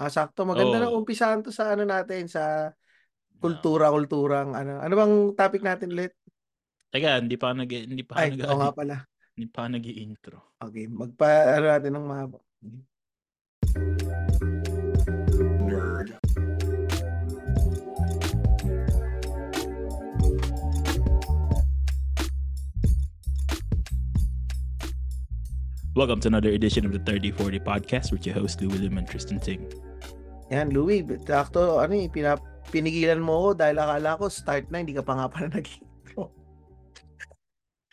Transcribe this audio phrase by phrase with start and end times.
[0.00, 1.04] Ah, sakto maganda Oo.
[1.04, 2.72] umpisahan 'to sa ano natin, sa
[3.36, 4.80] kultura-kulturang ano.
[4.80, 6.16] Ano bang topic natin ulit?
[6.88, 8.96] Teka hindi pa ako nag hindi pa ako Ay, oo nga pala.
[9.36, 10.38] hindi pa ako nag-i-intro.
[10.64, 12.38] Okey, magpa-ano natin ng mahaba.
[15.68, 16.16] Nerd.
[25.94, 29.40] Welcome to another edition of the 3040 Podcast with your host, Louie Lim and Tristan
[29.40, 29.68] Ting.
[30.50, 32.34] Yan, Louie, sakto ano, eh, pina
[32.74, 36.34] pinigilan mo ako dahil akala ko start na, hindi ka pa nga pala nag-intro.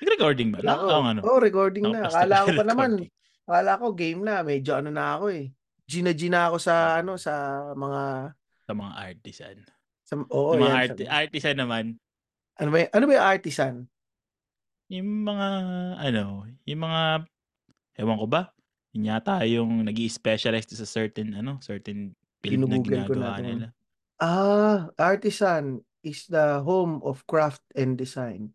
[0.02, 0.58] Nag-recording ba?
[0.62, 1.22] Akala ko Oo nga 'no.
[1.22, 2.02] oo, recording na.
[2.06, 3.12] Nakapost Akala na ko pa naman recording.
[3.48, 5.46] akala ko game na, medyo ano na ako, eh,
[5.86, 7.34] G na G na ako sa ano, sa
[7.78, 8.02] mga
[8.66, 9.58] Sa mga artisan.
[10.02, 10.82] sa oo, Yung mga yan.
[10.90, 11.86] arti artisan naman,
[12.58, 13.76] Ano ba, ano ba yung artisan?
[14.90, 15.48] yung mga
[16.00, 17.02] ano, yung mga
[18.02, 18.42] ewan ko ba,
[18.96, 23.42] yun yata yung nag-i-specialize sa certain ano, certain na Ginu-google ko na 'to.
[23.42, 23.74] nila.
[24.22, 28.54] Ah, artisan is the home of craft and design.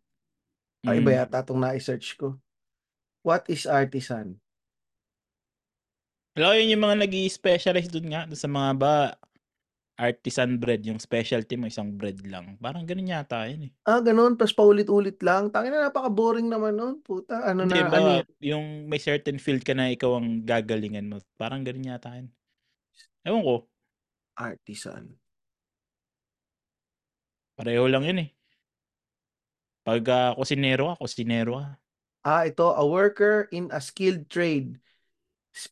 [0.87, 1.23] Ah, iba Hmm.
[1.25, 2.41] yata 'tong nai-search ko.
[3.27, 4.41] What is artisan?
[6.37, 8.93] Ko yun yung mga nag-i-specialize dun nga, dun sa mga ba
[10.01, 12.57] artisan bread, yung specialty mo isang bread lang.
[12.61, 13.75] Parang ganun yata yun, eh.
[13.87, 15.51] Ah, gano'n ta's paulit-ulit lang.
[15.51, 19.61] Tangina napaka-boring naman nun, puta ano Hindi na, ano halimbawa, yun yung may certain field
[19.67, 22.33] ka na ikaw ang gagalingan mo, parang ganun yata yun.
[23.27, 23.57] Ewan ko.
[24.37, 25.17] Artisan.
[27.57, 28.29] Pareho lang yun, eh.
[29.87, 31.65] Pagka kusinero ka, kusinero ka.
[32.25, 34.79] Ah, ito, a worker in a skilled trade,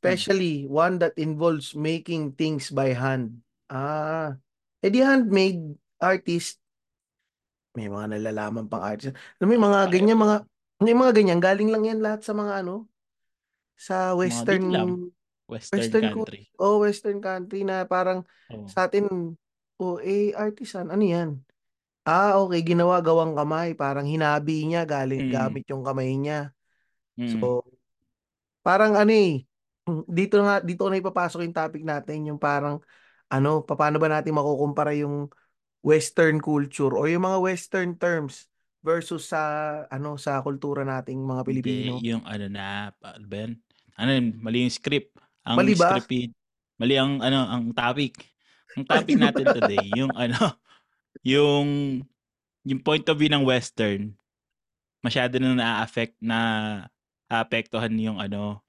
[0.04, 0.20] Hmm.
[0.20, 3.42] especially one that involves making things by hand.
[3.70, 4.36] Ah,
[4.82, 6.58] eh, di handmade artist.
[7.78, 9.14] May mga nalalaman pang artist.
[9.38, 10.36] Yung mga Pareho ganyan, mga
[10.82, 12.88] yung mga ganyan, galing lang yan lahat sa mga ano,
[13.78, 14.64] sa western
[15.50, 16.42] western western country.
[16.62, 18.66] oo, western country na parang Oo.
[18.70, 19.06] sa'tin,
[19.82, 21.30] oh, eh, artisan, ano yan?
[22.06, 25.32] Ah, okey, ginawa gawang kamay, parang hinabi niya galing Mm.
[25.34, 26.50] gamit yung kamay niya.
[27.18, 27.38] Mm.
[27.38, 27.62] So,
[28.64, 29.44] parang ano, eh,
[29.86, 32.80] hmm, dito nga dito na ipapasok yung topic natin, yung parang
[33.30, 35.30] ano, papaano ba natin makukumpara yung
[35.80, 38.48] western culture o yung mga western terms
[38.84, 39.40] versus sa
[39.88, 41.92] ano, sa kultura nating mga Hindi, Pilipino.
[42.04, 42.92] yung ano na,
[43.30, 43.56] yan?
[44.00, 45.12] Ano yun, mali yung script.
[45.46, 45.90] Ang Mali ba?
[45.96, 46.28] script eh,
[46.76, 48.20] mali ang ano, ang topic.
[48.76, 49.24] Ang Mali topic ba?
[49.32, 50.36] natin today, yung ano,
[51.24, 51.66] yung
[52.64, 54.12] yung point of view ng western,
[55.00, 56.38] masyado na naa-affect na
[57.32, 58.60] aapektuhan yung ano,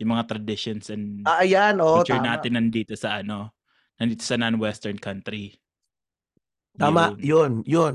[0.00, 2.32] yung mga traditions and Ah, ayan, oo, culture tama.
[2.32, 3.52] natin nandito sa ano,
[4.00, 5.56] nandito sa non-western country.
[6.76, 7.20] Tama, Yun.
[7.20, 7.94] yun, yun.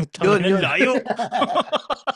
[0.24, 0.60] Yun, yun.
[0.62, 0.92] layo.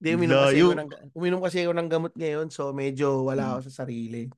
[0.00, 0.64] Hindi, uminom kasi Layo.
[0.64, 3.60] ako ng uminom kasi ako ng gamot ngayon, so medyo wala Hmm.
[3.60, 4.32] ako sa sarili.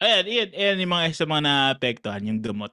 [0.00, 2.72] Ayan, ayan, ayan yung mga isa mga naapektuhan, yung gamot.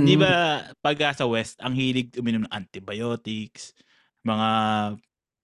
[0.00, 0.20] Di Mm.
[0.20, 3.74] ba pagka sa West, ang hilig uminom ng antibiotics,
[4.24, 4.48] mga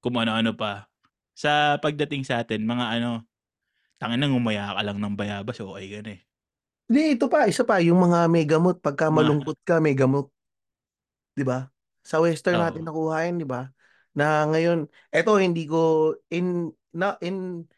[0.04, 0.88] kung ano-ano pa.
[1.36, 3.24] Sa pagdating sa atin, mga ano,
[4.00, 6.22] tangina ngumaya ka lang ng bayabas, okey ka na, eh.
[6.88, 10.30] Hindi, ito pa, isa pa, yung mga may gamot pagka malungkot ka, may gamot.
[11.36, 11.68] Di ba?
[12.00, 12.88] Sa western natin Oo.
[12.88, 13.68] nakuha yun, di ba?
[14.16, 17.68] Na ngayon, eto hindi ko in na in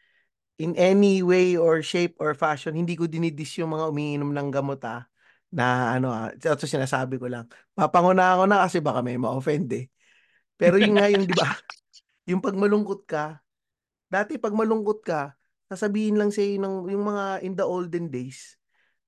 [0.59, 4.79] in any way or shape or fashion, hindi ko dini-diss yung mga umiinom ng gamot,
[4.83, 5.07] ah,
[5.55, 7.47] na ano, ah, ito sinasabi ko lang.
[7.75, 9.87] Papanguna ko na kasi baka may ma-offend, eh.
[10.59, 11.47] Pero yun nga yung di ba,
[12.29, 13.39] yung 'pag malungkot ka,
[14.11, 15.33] dati 'pag malungkot ka,
[15.71, 18.57] sasabihin lang sa'yo ng yung mga in the olden days,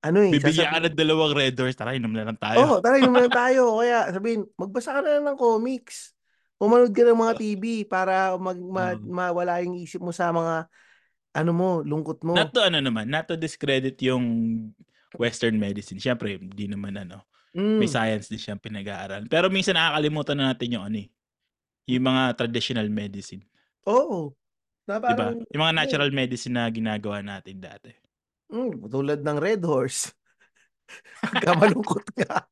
[0.04, 2.64] ano, eh, Bibigyan ka ng dalawang Red Horse, tara inom na lang tayo.
[2.64, 3.80] Oo, tara inom na lang tayo.
[3.80, 6.12] Kaya sabihin, magbasa ka na lang ng comics.
[6.62, 9.02] O manood ka ng mga TV para mag ma Oo.
[9.02, 10.70] mawala yung isip mo sa mga
[11.34, 12.38] ano mo, lungkot mo.
[12.38, 14.24] Not to ano naman, not to discredit yung
[15.18, 15.98] western medicine.
[15.98, 17.26] Siyempre hindi naman ano,
[17.74, 17.90] may Hmm.
[17.90, 19.26] science din siyang pinag-aaralan.
[19.26, 21.08] Pero minsan nakakalimutan na natin yung ano, eh,
[21.90, 23.42] yung mga traditional medicine.
[23.86, 24.34] Oo,
[24.88, 25.14] na ba?
[25.16, 27.90] parang Yung mga ano, eh natural medicine na ginagawa natin dati.
[28.52, 30.12] Hmm, tulad ng Red Horse.
[31.22, 32.46] Pagka malungkot ka.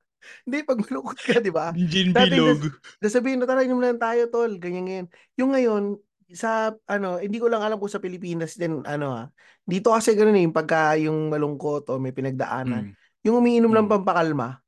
[0.46, 1.74] Hindi, 'pag malungkot ka, di ba?
[1.90, 2.60] Gin bilog.
[3.00, 5.06] sas sasabihin mo, "Tara inom na lang tayo tol," ganyan, ganyan.
[5.40, 5.84] Yung ngayon,
[6.30, 9.26] sa ano, hindi ko lang alam kung sa Pilipinas din ano, ah,
[9.66, 12.96] dito kasi gano'n, eh, yung pagka yung malungkot o may pinagdaanan, Hmm.
[13.26, 13.90] yung umiinom ng Hmm.
[13.90, 14.62] pampakalma.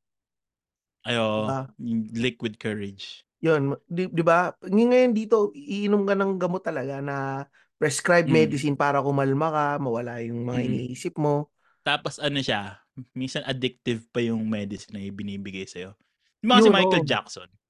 [1.05, 1.47] Ay, Di oo.
[1.47, 1.73] ba?
[1.79, 3.23] Yung liquid courage.
[3.43, 4.55] Yun, di di ba?
[4.62, 7.43] Ngayon dito, iinom ka ng gamot talaga na
[7.75, 8.31] prescribed Hmm.
[8.31, 10.67] medicine para kumalma ka, mawala yung mga Mm.
[10.70, 11.50] iniisip mo.
[11.87, 12.81] Tapos ano siya,
[13.12, 15.96] minsan addictive pa yung medicine na ibinibigay sa'yo.
[16.42, 17.08] Yung mga si Yun, Michael oo.
[17.08, 17.62] Jackson, Ano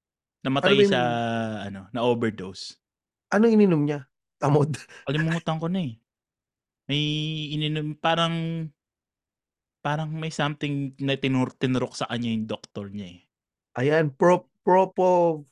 [0.43, 1.07] namatay ba sa yung
[1.63, 2.75] ano, na-overdose.
[3.33, 3.99] Anong ininom niya?
[4.39, 4.75] Tamod?
[5.07, 5.93] Kalimutan ko na, eh.
[6.87, 7.01] May
[7.55, 8.67] ininom parang
[9.83, 13.21] parang may something na tinur tinurok sa kanya yung doktor niya, eh.
[13.79, 15.43] Ayan, pro propo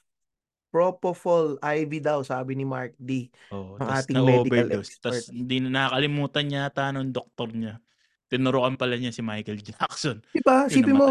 [0.71, 5.25] propofol IV daw sabi ni Mark D, Oo, ang tas ating medical na-overdose expert.
[5.35, 7.75] hindi na nakakalimutan yata nung doktor niya,
[8.31, 11.07] tinurukan pala niya si Michael Jackson, 'Di ba, yun isipin mo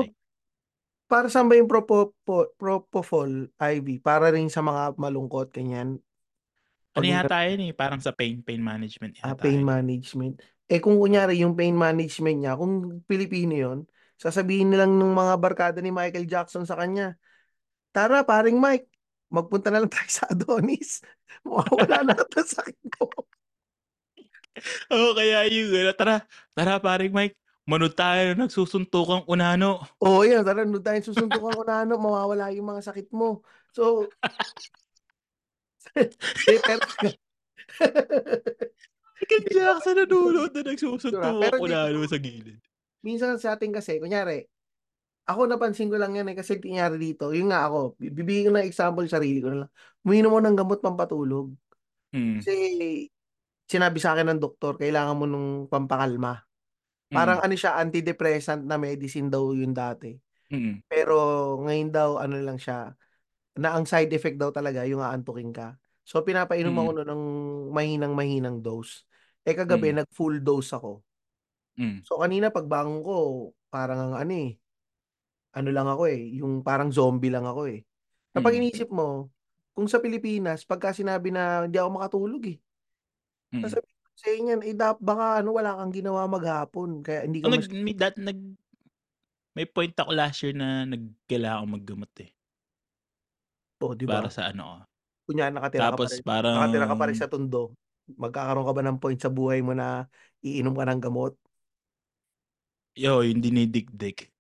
[1.10, 3.86] para saan ba yung propopo propofol IV?
[4.06, 5.98] Para rin sa mga malungkot, ganyan?
[6.96, 9.70] Ano 'Pag yata yun, eh, parang sa pain pain management Ah, yata pain yun.
[9.72, 10.40] management.
[10.70, 13.78] Eh, kung kunyari yung pain management niya kung Pilipino yun,
[14.16, 17.20] sasabihin na lang nung mga barkada ni Michael Jackson sa kanya,
[17.92, 18.88] "Tara paring Mike,
[19.32, 21.02] magpunta na lang tayo sa Adonis,
[21.48, 23.08] mawawala na lahat ng sakit mo."
[24.90, 26.16] Oo, kaya yung ano, "Tara,
[26.54, 31.94] tara paring Mike, manood tayo ng nagsusuntukang unano." Oo, yan, "Tara nood tayong susuntukang unano,
[31.96, 34.10] mawawala yung mga sakit mo." So
[35.94, 36.82] Hindi, pero
[39.30, 40.50] pero Jackson nanonood
[40.98, 42.58] Sure, ah, pero nagsusuntukang unano sa gilid.
[43.00, 44.44] minsan sa atin kasi kunyari,
[45.30, 48.52] ako napansin ko lang yan, eh, kasi kunyari dito, yun nga ako, bi bibigyan ko
[48.58, 49.70] ng example sarili ko na lang,
[50.04, 51.46] uminom ako ng gamot pampatulog.
[52.12, 52.42] Mm.
[52.42, 52.52] Kasi
[53.70, 56.42] sinabi sa'kin ng doktor kailangan mo nung pampakalma.
[57.10, 57.46] Parang Mm.
[57.46, 60.10] ano siya, antidepressant na medicine daw yun dati.
[60.50, 60.82] Mm.
[60.90, 61.14] Pero
[61.62, 62.90] ngayon daw ano lang siya,
[63.58, 65.78] na ang side effect daw talaga yung aantukin ka.
[66.02, 67.06] So pinapainom ako Mm.
[67.06, 67.22] ng
[67.70, 69.06] mahinang-mahinang dose.
[69.46, 70.02] Eh, kagabi Mm.
[70.02, 71.02] nag-full dose ako.
[71.78, 72.02] Hmm.
[72.02, 73.16] So kanina pagbangon ko
[73.70, 74.58] parang ang ano, eh,
[75.54, 77.82] ano lang ako, eh, yung parang zombie lang ako, eh.
[78.34, 78.60] Na 'pag Mm.
[78.62, 79.30] iniisip mo,
[79.74, 82.58] kung sa Pilipinas pagka sinabi na hindi ako makatulog, eh.
[83.52, 83.66] Mm.
[83.66, 87.50] Sasabihin sa'yo niyan, eh, dap baka ano wala kang ginawa maghapon kaya hindi ka Oh,
[87.50, 88.38] nag mas may dat nag
[89.58, 92.30] may point ako last year na nag kailangan akong maggamot, eh.
[93.80, 94.30] Oh, 'di Para ba?
[94.30, 94.82] sa ano, ah.
[95.26, 97.72] Kunyari nakatira ka pa Tapos rin nakatira ka pa rin parang sa Tondo,
[98.20, 100.04] magkakaroon ka ba ng point sa buhay mo na
[100.44, 101.32] iinom ka ng gamot?
[102.98, 104.30] Yo, yung dinidikdik.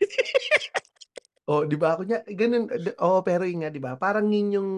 [1.50, 2.70] Oh, 'di ba kunya ganun,
[3.02, 4.70] oo, pero yun nga 'di ba, parang yun yung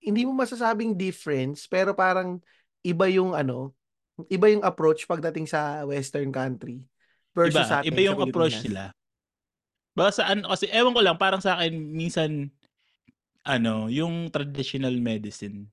[0.00, 2.38] hindi mo masasabing difference, pero parang
[2.86, 3.74] iba yung ano,
[4.30, 6.80] iba yung approach pagdating sa western country
[7.36, 8.82] versus Iba, iba sa'tin sa yung approach nila.
[9.96, 12.52] Baka sa ano kasi ewan ko lang parang sa'kin minsan,
[13.46, 15.70] ano, yung traditional medicine,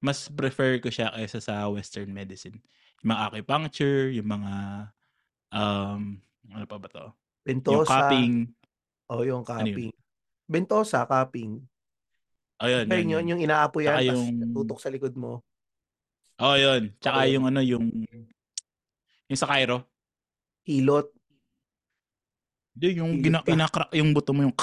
[0.00, 2.58] mas prefer ko siya kaysa sa western medicine.
[3.02, 4.52] Yung mga acupuncture, yung mga,
[5.52, 6.22] um,
[6.54, 7.06] ano pa ba 'to?
[7.68, 7.84] Yung Bentosa.
[7.84, 8.32] cupping.
[9.12, 9.84] Oo, yung Ano yun?
[9.84, 9.92] cupping.
[10.48, 11.64] Bentosa, cupping.
[12.58, 13.38] Ayun, yun, yun, yun.
[13.38, 13.52] yung
[13.86, 15.42] Tsaka tas yung tutok sa likod mo.
[16.38, 16.82] Oo, yun.
[16.98, 17.84] Tsaka yung ano, yung
[19.28, 19.86] yung sa chiro.
[20.66, 21.08] Hilot.
[22.74, 23.46] Hindi, yung Hilot gina ka.
[23.46, 24.54] kina-crack yung buto mo yung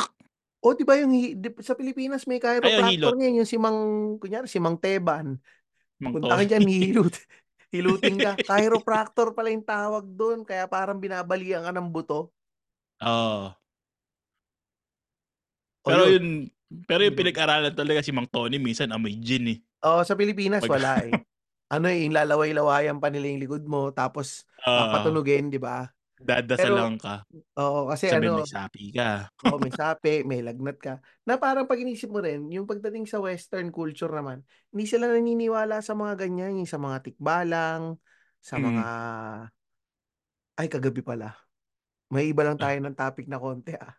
[0.65, 3.13] Oh, 'di ba yung di sa Pilipinas may chiropractor hilot.
[3.13, 3.80] ngayon, yung si Mang
[4.18, 5.38] kunyari si Mang Teban.
[6.01, 6.50] Mang Punta ka Tony.
[6.50, 7.15] diyan hihilut
[7.75, 8.33] hilutin ka.
[8.50, 12.33] Chiropractor pala yung tawag dun kaya parang binabalian ka ng buto.
[13.01, 13.56] Oo.
[15.86, 16.50] Oh, Pero yun.
[16.89, 17.17] Pero yung Mm.
[17.17, 19.59] pinag-aralan talaga si Mang Tony minsan amoy gin, eh.
[19.83, 21.19] Oo, sa Pilipinas 'Pag wala, eh.
[21.73, 25.17] Ano, eh, yung lalaway-lawayan pa nila yung likod mo tapos Oo.
[25.17, 25.89] papatunugin, 'di ba?
[26.56, 27.27] Pero Dadasalan ka.
[27.59, 29.29] oo, kasi Sabihin ano may sapi ka.
[29.45, 30.94] oo, may sapi, may lagnat ka,
[31.27, 35.81] na parang 'pag inisip mo rin yung pagdating sa western culture naman, hindi sila naniniwala
[35.85, 38.00] sa mga ganyan, yung sa mga tikbalang,
[38.44, 38.95] sa mga Mm.
[40.60, 41.36] ay kagabi pala.
[42.13, 42.65] Maiiba lang Ah.
[42.65, 43.95] tayo ng topic na konti, ah.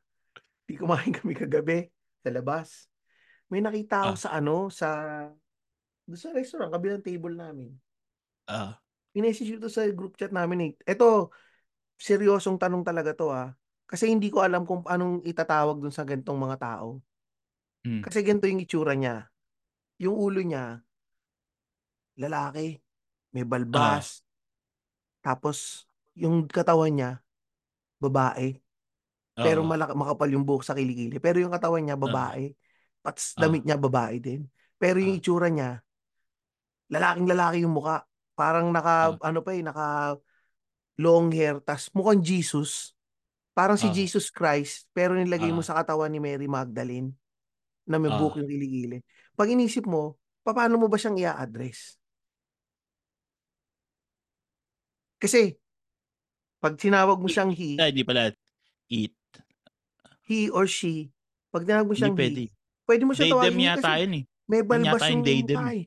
[0.69, 1.91] 'Di kumain kami kagabi
[2.23, 2.89] sa labas.
[3.51, 4.21] May nakita ako Ah.
[4.21, 4.89] sa ano, sa
[6.07, 7.75] dun sa restaurant kabilang table namin.
[8.51, 8.71] Oo.
[9.17, 10.73] Minessage ko 'to sa group chat namin, eh.
[10.85, 11.33] Eto,
[11.97, 13.55] seryosong tanong talaga 'to, ah.
[13.87, 17.01] Kasi hindi ko alam kung anong itatawag dun sa ganitong mga tao.
[17.87, 18.03] Hmm.
[18.03, 19.31] Kasi ganito yung itsura niya,
[20.03, 20.83] yung ulo niya
[22.17, 22.81] lalaki,
[23.37, 24.25] may balbas.
[25.21, 25.85] Tapos
[26.17, 27.11] yung katawan niya,
[28.01, 28.57] babae.
[29.41, 29.67] Pero Oo.
[29.67, 32.11] malaki makapal yung buhok sa kilikili, pero yung katawan niya Oo.
[32.11, 32.53] babae,
[33.05, 33.57] pats Oo.
[33.57, 34.49] damit niya babae din.
[34.81, 35.19] Pero yung Ah.
[35.19, 35.81] itsura niya,
[36.93, 38.05] lalaking-lalaki yung mukha.
[38.37, 39.19] Parang naka Ah.
[39.23, 40.17] ano pa, eh, naka
[41.01, 42.95] long hair tas mukhang Jesus.
[43.57, 43.93] Parang si Oo.
[43.93, 45.67] Jesus Christ, pero nilagay mo Oo.
[45.67, 47.13] sa katawan ni Mary Magdalene,
[47.89, 48.15] na may Oo.
[48.15, 48.99] buhok yung kilikili.
[49.37, 51.97] 'Pag inisip mo, papaano mo ba siyang i-a-address?
[55.21, 55.57] Kasi
[56.63, 58.33] 'pag tinawag mo siyang he Ay, hindi pala.
[58.91, 59.13] Eat.
[60.27, 61.15] He or she,
[61.55, 62.51] 'pag tinawag mo siyang he,
[62.85, 64.25] puwede mo siyang They, them yata yun, eh.
[64.51, 65.87] may balbas yung they, them, eh.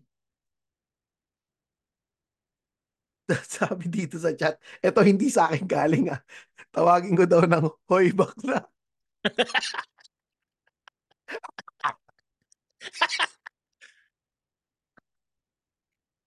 [3.59, 6.21] Sabi dito sa chat, eto hindi sa'kin galing, ah.
[6.73, 8.65] Tawagin ko daw ng, "Hoy bakla."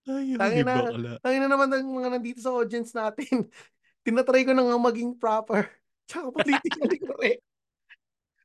[0.02, 0.82] Ay, Tangin na,
[1.22, 3.46] tangin na naman ng mga nandito sa audience natin.
[4.04, 5.70] Tinatry ko na nga maging proper.
[6.10, 7.42] Tsaka politically correct.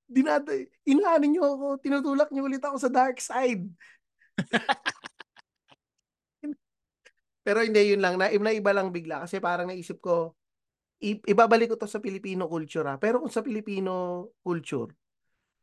[0.07, 0.55] Dinada,
[0.87, 3.67] inaano niyo ako, tinutulak niyo ulit ako sa dark side.
[7.47, 8.19] Pero hindi, yun lang.
[8.19, 9.23] Na, naiba lang bigla.
[9.23, 10.35] Kasi parang naisip ko,
[11.03, 12.99] i- ibabalik ko to sa Filipino culture ha.
[12.99, 14.91] Pero kung sa Filipino culture,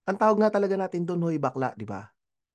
[0.09, 2.05] ang tawag nga talaga natin doon, hoy bakla, di ba?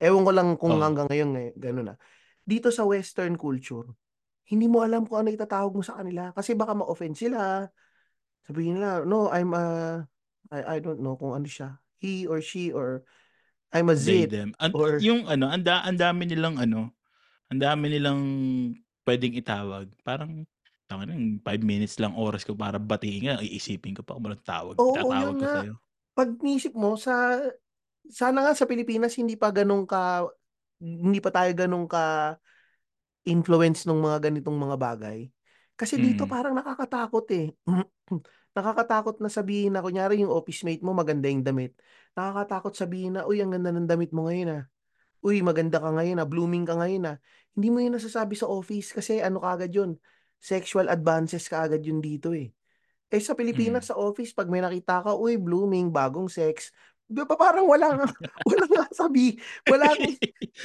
[0.01, 0.85] Ewan ko lang kung Oo.
[0.85, 1.95] hanggang ngayon, ngay- ganun na.
[2.41, 3.85] Dito sa Western culture,
[4.49, 6.33] hindi mo alam kung ano itatawag mo sa kanila.
[6.33, 7.69] Kasi baka ma-offend sila.
[8.45, 9.65] Sabihin nila, no, I'm a,
[10.47, 11.77] I, I don't know kung ano siya.
[11.99, 13.03] He or she or
[13.75, 14.31] I'm a They, zit.
[14.33, 14.55] them.
[14.57, 16.95] An- Or, yung ano, ang da- ang dami nilang ano,
[17.51, 18.21] ang dami nilang
[19.05, 19.91] pwedeng itawag.
[20.01, 20.45] Parang,
[20.89, 24.41] tangin ng 5 minutes lang oras ko para batiin nga, iisipin ko pa kung anong
[24.41, 24.75] tawag.
[24.81, 25.73] Oo, tatawag ko sa'yo.
[26.17, 27.37] pag nisip mo, sa,
[28.09, 30.25] sana nga sa Pilipinas, hindi pa ganun ka,
[30.81, 32.35] hindi pa tayo ganun ka
[33.27, 35.19] influence ng mga ganitong mga bagay.
[35.77, 36.31] Kasi dito Mm.
[36.31, 37.47] parang nakakatakot eh.
[38.53, 41.77] nakakatakot na sabihin na, kunyari yung office mate mo maganda yung damit.
[42.17, 44.63] Nakakatakot sabihin na, uy, ang ganda ng damit mo ngayon ah.
[45.19, 47.17] Uy, maganda ka ngayon ah, blooming ka ngayon ah.
[47.53, 49.99] Hindi mo yun nasasabi sa office kasi ano kaagad yun,
[50.39, 52.49] sexual advances kaagad yun dito eh.
[53.09, 53.89] Eh sa Pilipinas, Mm.
[53.89, 56.69] sa office, pag may nakita ka, uy, blooming, bagong sex,
[57.09, 58.05] di ba parang wala nga,
[58.49, 59.33] wala nga sabi,
[59.65, 59.97] wala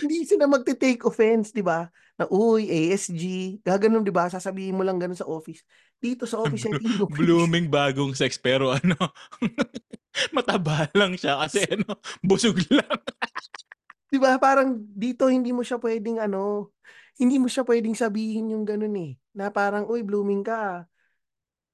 [0.05, 1.89] hindi sila magte-take offense, di ba?
[2.21, 4.29] Na, uy, ASG, gaganon, di ba?
[4.29, 5.65] Sasabihin mo lang ganun sa office.
[6.05, 6.77] Dito sa office, mo
[7.09, 8.97] pwede- Blooming bagong sex pero ano,
[10.37, 13.01] mataba lang siya kasi ano, busog lang.
[14.13, 14.37] Di ba?
[14.39, 16.71] Parang dito hindi mo siya pwedeng ano,
[17.19, 19.17] hindi mo siya pwedeng sabihin yung ganun eh.
[19.35, 20.55] Na parang, uy, blooming ka.
[20.55, 20.79] ah.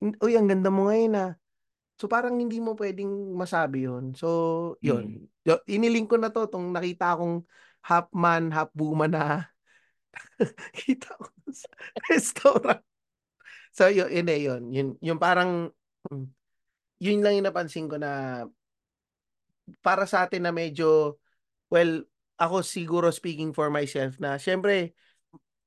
[0.00, 1.30] Uy, ang ganda mo ngayon ah.
[2.00, 4.16] So parang hindi mo pwedeng masabi yun.
[4.16, 5.28] So, yun.
[5.44, 7.44] Yo- Iniling ko na to, tong nakita akong
[7.84, 9.44] half man, half woman na
[10.72, 11.68] kita ko sa
[12.08, 12.80] restaurant.
[13.71, 14.62] So, yun, yun, eh, yun.
[14.75, 15.71] Yun, yung parang,
[16.11, 16.27] mm,
[17.00, 18.45] yun lang yung napansin ko na
[19.81, 21.17] para sa atin na medyo,
[21.71, 22.03] well,
[22.41, 24.99] ako siguro speaking for myself na, syempre,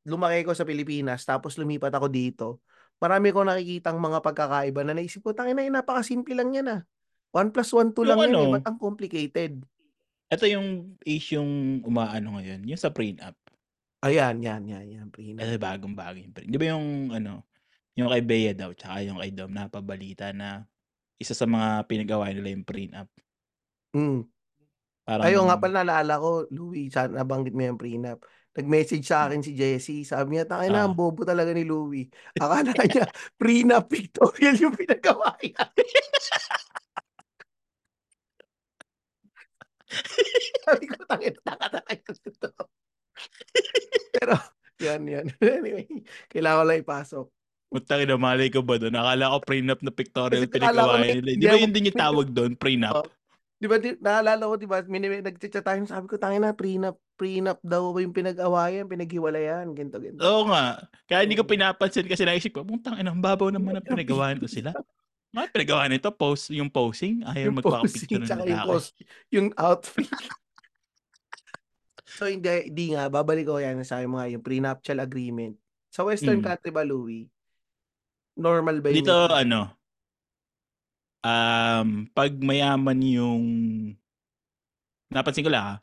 [0.04, 2.48] lumaki ko sa Pilipinas, tapos lumipat ako dito.
[3.00, 6.82] Marami ko nakikitang mga pagkakaiba na naisip ko, tangina, eh, napakasimple lang yan ah.
[7.34, 9.54] 1 plus 1, 2 lang Yung yan eh, ano, ba't ang complicated?
[10.30, 13.34] Ito yung issue yung umaano ngayon, yung sa prenup.
[14.04, 15.40] Ayan, yan, yan, yan, prenup.
[15.40, 16.52] Kasi bagong bago yung prenup.
[16.52, 17.48] Di ba yung ano,
[17.94, 20.66] yung kay Bea daw, tsaka yung kay Dom, napabalita na
[21.22, 23.08] isa sa mga pinagawa nila yung prenup.
[23.94, 24.26] Mm.
[25.04, 28.24] Parang, Ayun nga pala, naalala ko, Louie, sana nabanggit mo yung prenup.
[28.54, 30.88] Nag-message sa akin si Jessie, sabi niya, tangin na, Ah.
[30.88, 32.08] ang bobo talaga ni Louie.
[32.38, 35.64] Akala niya, prenup pictorial yung pinagawa niya.
[40.66, 42.50] Sabi ko, tangin, nakatangin ito.
[44.16, 44.36] Pero,
[44.82, 45.28] yan, yan.
[45.38, 45.86] Anyway,
[46.32, 47.28] kailangan ko lang ipasok.
[47.74, 48.94] Putang ina, malay ko ba doon?
[48.94, 51.30] Akala ko prenup na pictorial Kasi akala ko pinagawa may- nila.
[51.34, 53.02] Di ba yun din yung tawag doon, prenup?
[53.02, 53.06] Oh.
[53.58, 57.00] Di ba, di, naalala ko, di ba, minime, nagchat tayo, sabi ko, tangin na, prenup,
[57.16, 60.20] prenup daw yung pinag-awayan, pinaghiwalayan, ganito, ganito.
[60.20, 60.84] Oo nga.
[61.10, 64.46] Kaya hindi ko pinapansin kasi naisip ko, putang ina, ang babaw naman ang pinagawa nito
[64.46, 64.76] sila.
[65.34, 68.94] Mga pinagawa nito, post, yung posing, ayaw posing, ng tsaka yung post,
[69.34, 70.06] yung outfit.
[72.20, 75.58] so, hindi, hindi nga, babalik ko yan sa mga yung prenuptial agreement.
[75.90, 76.46] Sa Western Mm.
[76.46, 77.33] country ba, Louie?
[78.38, 78.98] Normal ba yung...
[79.02, 79.74] Dito, ano,
[81.24, 83.44] um, pag mayaman yung,
[85.10, 85.76] napansin ko lang ha,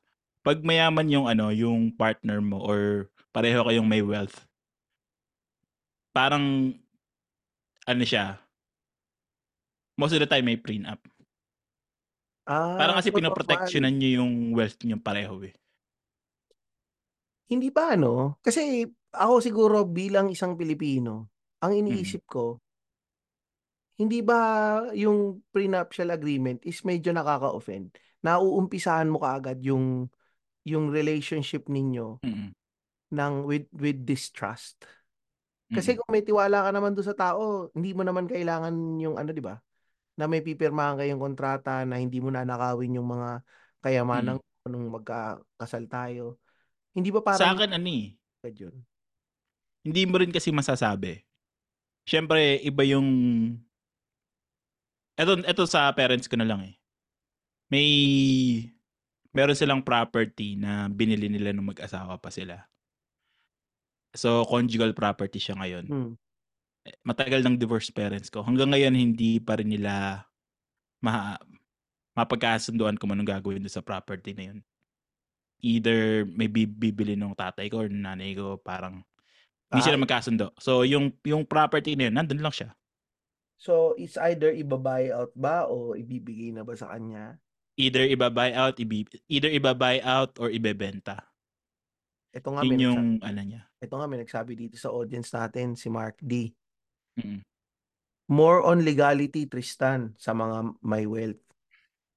[0.44, 4.44] pag mayaman yung ano, yung partner mo or pareho kayong may wealth,
[6.12, 6.76] parang,
[7.88, 8.38] ano siya,
[9.96, 11.00] most of the time may prenup.
[12.50, 15.54] Ah, Parang kasi pinoprotectionan nyo yung wealth nyo pareho eh.
[17.50, 18.38] Hindi ba ano?
[18.42, 21.30] Kasi ako siguro bilang isang Pilipino,
[21.64, 22.20] ang Mm.
[22.20, 22.60] iniisip ko,
[24.00, 24.36] hindi ba
[24.96, 27.92] yung prenuptial agreement is medyo nakaka-offend?
[28.24, 30.08] Nauumpisahan mo kaagad yung
[30.64, 32.52] yung relationship ninyo Mm-mm.
[33.14, 34.82] ng with with distrust.
[35.70, 39.30] Kasi kung may tiwala ka naman doon sa tao, hindi mo naman kailangan yung ano,
[39.30, 39.56] 'di ba?
[40.18, 43.30] Na may pipirmahan kayong kontrata na hindi mo nanakawin yung mga
[43.84, 44.38] kayamanan
[44.68, 46.38] nung magkakasal tayo.
[46.96, 48.06] Hindi ba Sa parang akin, ano eh,
[48.56, 48.74] yun?
[49.86, 51.12] hindi mo rin kasi masasabi.
[52.10, 53.06] Siyempre, iba yung...
[55.14, 56.74] Eto, eto sa parents ko na lang eh.
[57.70, 57.88] May...
[59.30, 62.66] Meron silang property na binili nila nung mag-asawa pa sila.
[64.10, 65.86] So, conjugal property siya ngayon.
[65.86, 66.12] Hmm.
[66.82, 68.42] Eh, Matagal ng divorce parents ko.
[68.42, 70.26] Hanggang ngayon, hindi pa rin nila
[70.98, 71.38] ma
[72.18, 74.58] mapagkasunduan kung anong gagawin doon sa property na yun.
[75.62, 79.06] Either may bi- bibili ng tatay ko or nanay ko parang
[79.70, 80.46] Hindi Ah, sila magkasundo.
[80.58, 82.70] So, yung yung property na yun, nandun lang siya.
[83.54, 87.36] so it's either iba-buy out ba o ibibigay na ba sa kanya?
[87.76, 91.20] Either iba-buy out, ibi, either iba-buy out or ibebenta.
[92.30, 93.62] Ito nga may Yun yung nagsabi, ano niya.
[93.78, 96.56] ito nga may nagsabi dito sa audience natin si Mark D.
[97.14, 97.44] Mm.
[98.28, 101.42] More on legality Tristan sa mga may wealth.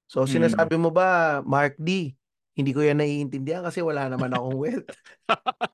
[0.07, 0.47] So Mm.
[0.47, 2.15] sinasabi mo ba Mark D,
[2.53, 4.89] hindi ko yan naiintindihan kasi wala naman akong wealth.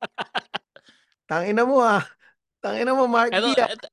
[1.29, 2.01] Tangina mo ah.
[2.57, 3.87] Tangina mo Mark Ito, ito,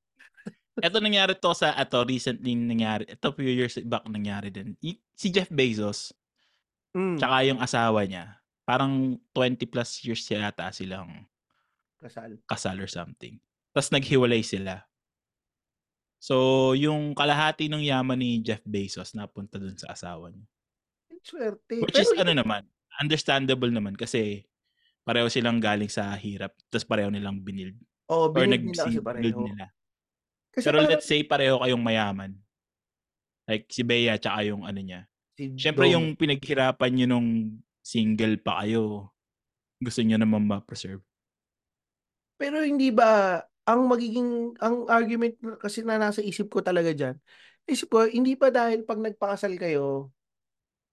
[0.81, 3.05] ito nangyari to sa ato recently nangyari.
[3.05, 4.73] Ito few years back nangyari din.
[5.13, 6.17] Si Jeff Bezos,
[6.97, 11.29] Mm, tsaka yung asawa niya, parang 20 plus years yata silang
[12.01, 12.41] kasal.
[12.49, 13.37] kasal or something.
[13.77, 14.81] Tapos naghiwalay sila.
[16.17, 20.49] So, yung kalahati ng yaman ni Jeff Bezos napunta dun sa asawa niya.
[21.21, 21.85] Swerte.
[21.85, 22.65] Which Pero is ano naman,
[22.97, 24.49] understandable naman kasi
[25.07, 27.79] pareho silang galing sa hirap tapos pareho nilang binild
[28.11, 29.47] oh, or binid nila kasi pareho.
[29.47, 29.67] nila.
[30.51, 32.33] Kasi Pero parang let's say pareho kayong mayaman.
[33.47, 35.07] Like si Bea tsaka yung ano niya.
[35.39, 37.29] si Siyempre Dong, yung pinaghirapan nyo nung
[37.85, 39.15] single pa kayo,
[39.79, 41.05] gusto nyo naman ma-preserve.
[42.41, 47.15] Pero hindi ba ang magiging ang argument kasi na nasa isip ko talaga diyan.
[47.67, 50.11] Isip ko hindi pa dahil pag nagpakasal kayo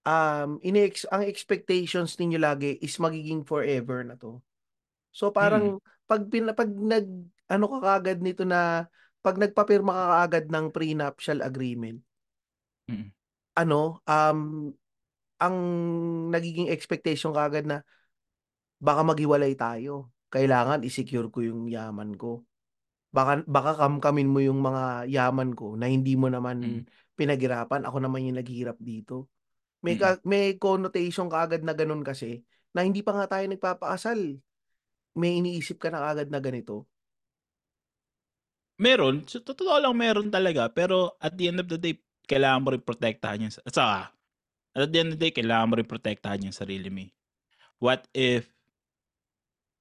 [0.04, 4.44] um ini ang expectations ninyo lagi is magiging forever na to.
[5.16, 5.80] So parang
[6.10, 7.08] pag pin, pag nag
[7.48, 8.88] ano ka kagad nito na
[9.24, 12.04] pag nagpapirma ka kaagad ng prenuptial agreement.
[12.92, 13.12] Mm.
[13.56, 14.40] Ano um
[15.40, 15.56] ang
[16.32, 17.84] nagiging expectation kaagad na
[18.84, 20.12] baka maghiwalay tayo.
[20.34, 22.44] Kailangan i-secure ko yung yaman ko.
[23.14, 26.84] Baka baka kamkamin mo yung mga yaman ko na hindi mo naman Mm.
[27.14, 29.30] pinaghirapan, ako naman yung naghihirap dito.
[29.84, 30.02] May Mm.
[30.02, 32.40] ka, may connotation kaagad na ganun kasi
[32.72, 34.40] na hindi pa nga tayo nagpapakasal.
[35.20, 36.88] May iniisip ka na kaagad na ganito.
[38.82, 41.94] Meron, so, totoo lang meron talaga, pero at the end of the day,
[42.26, 44.10] kailangan mo rin protektahan yung, at saka,
[44.74, 47.06] at the end of the day, kailangan mo rin protektahan yung sarili mo.
[47.06, 47.12] eh.
[47.78, 48.50] What if,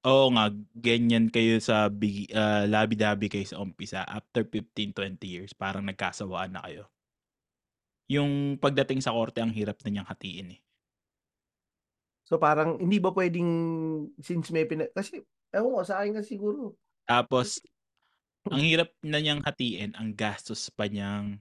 [0.05, 5.89] oo nga, ganyan kayo sa big, uh, labi-dabi kayo sa umpisa, after 15-20 years, parang
[5.89, 6.92] nagkasawaan na kayo.
[8.13, 10.61] Yung pagdating sa korte, ang hirap na niyang hatiin eh.
[12.29, 13.49] So parang hindi ba pwedeng
[14.21, 14.85] since may pina...
[14.93, 16.77] Kasi, ewan ko, sa akin kasi siguro.
[17.09, 17.65] Tapos,
[18.49, 21.41] ang hirap na niyang hatiin, ang gastos pa niyang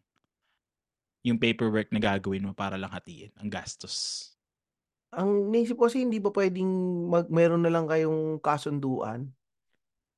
[1.22, 3.30] yung paperwork na gagawin mo para lang hatiin.
[3.38, 4.30] Ang gastos.
[5.14, 6.72] Ang naisip ko kasi hindi ba pwedeng
[7.12, 9.30] mag, meron na lang kayong kasunduan?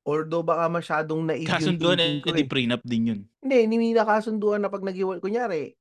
[0.03, 2.49] Although baka masyadong naive yung Kasunduan thinking eh, ko di eh.
[2.49, 3.21] prenup din yun.
[3.39, 5.71] Hindi, hindi na kasunduan na pag nag Kunyari,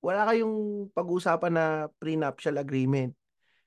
[0.00, 1.64] wala kayong pag-usapan na
[2.00, 3.12] prenuptial agreement.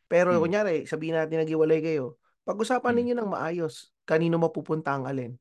[0.09, 0.41] Pero Hmm.
[0.43, 2.17] kunyari, sabihin natin naghiwalay kayo.
[2.45, 2.99] Pag-usapan Hmm.
[3.01, 3.93] ninyo ng maayos.
[4.03, 5.37] Kanino mapupunta ang alin?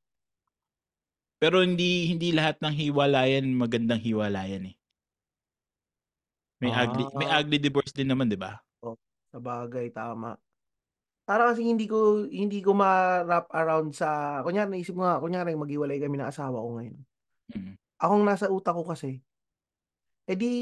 [1.42, 4.74] Pero hindi hindi lahat ng hiwalayan magandang hiwalayan eh.
[6.62, 7.42] May ugly may Ah.
[7.42, 8.62] ugly divorce din naman, 'di ba?
[9.32, 10.38] Sa bagay, tama.
[11.26, 15.98] Para kasi hindi ko hindi ko ma-wrap around sa kunyari naisip ko nga kunyari maghiwalay
[15.98, 16.98] kami ng asawa ko ngayon.
[17.50, 17.74] Mm.
[17.98, 19.18] Akong nasa utak ko kasi
[20.28, 20.52] eh di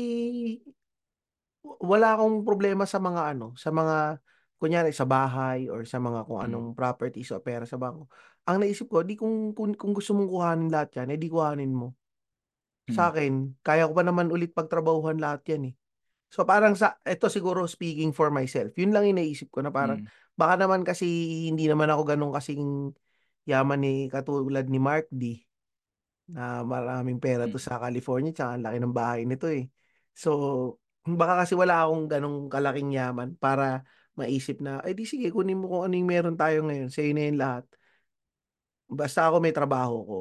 [1.64, 4.20] wala akong problema sa mga ano, sa mga
[4.60, 6.46] kunyari sa bahay or sa mga kung Mm.
[6.48, 8.08] anong properties o pera sa bangko.
[8.48, 11.72] Ang naisip ko, di kung, kung, kung gusto mong kuhanin lahat yan, eh di kuhanin
[11.72, 11.96] mo.
[12.88, 13.10] Sa Mm.
[13.12, 13.32] akin,
[13.64, 15.74] kaya ko pa naman ulit pagtrabahuhan lahat yan eh.
[16.30, 20.08] So parang sa, ito siguro speaking for myself, yun lang iniisip ko na parang, Mm.
[20.36, 21.04] baka naman kasi
[21.48, 22.94] hindi naman ako ganun kasing
[23.48, 25.44] yaman ni katulad ni Mark D
[26.30, 27.66] na maraming pera to Mm.
[27.66, 29.66] sa California tsaka ang laki ng bahay nito eh.
[30.14, 30.30] So,
[31.04, 33.82] baka kasi wala akong ganong kalaking yaman para
[34.18, 36.90] maisip na, eh di sige, kunin mo kung ano yung meron tayo ngayon.
[36.92, 37.64] Sa'yo na yun lahat.
[38.90, 40.20] Basta ako may trabaho ko.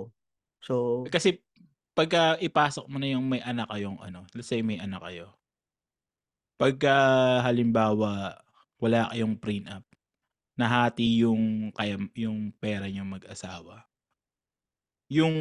[0.62, 0.74] So,
[1.10, 1.41] Kasi
[1.98, 5.36] pagka ipasok mo na yung may anak kayong ano, let's say may anak kayo.
[6.60, 6.95] Pagka
[7.43, 8.39] halimbawa
[8.80, 9.84] wala kayong prenup,
[10.56, 13.88] nahati yung kaya yung pera niyo mag-asawa.
[15.10, 15.36] Yung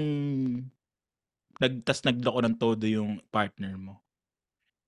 [1.63, 3.95] nagtas nagloko ng todo yung partner mo.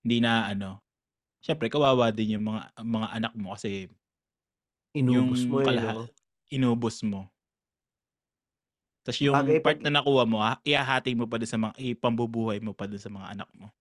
[0.02, 0.80] Hindi na ano.
[1.44, 3.88] Syempre kawawa din yung mga mga anak mo kasi
[4.94, 5.66] inubos yung mo eh.
[5.66, 6.06] kalaha- no?
[6.50, 7.20] inubos mo.
[9.04, 12.60] Tapos yung Bagay, part na nakuha mo, ha- ihahati mo pa din sa mga, ipambubuhay
[12.60, 13.72] mo pa din sa mga anak mo.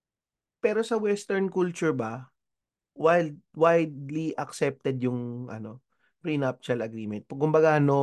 [0.64, 2.32] Pero sa Western culture ba,
[2.96, 5.80] wild, widely accepted yung ano,
[6.24, 7.24] prenuptial agreement.
[7.28, 8.00] Kumbaga, no,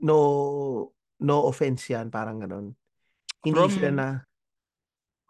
[0.00, 2.74] no, no offense yan, parang ganun.
[3.44, 4.08] Hindi From- sila na,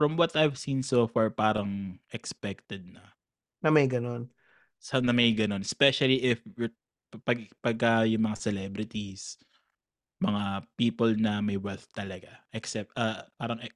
[0.01, 3.05] From what I've seen so far, parang expected na.
[3.61, 4.33] na may ganun.
[4.81, 5.61] Sa na may ganun.
[5.61, 6.73] Especially if you're-
[7.21, 9.37] pag, pag ah, yung mga celebrities
[10.21, 12.29] mga people na may wealth talaga.
[12.53, 13.73] Except, ah, parang, eh,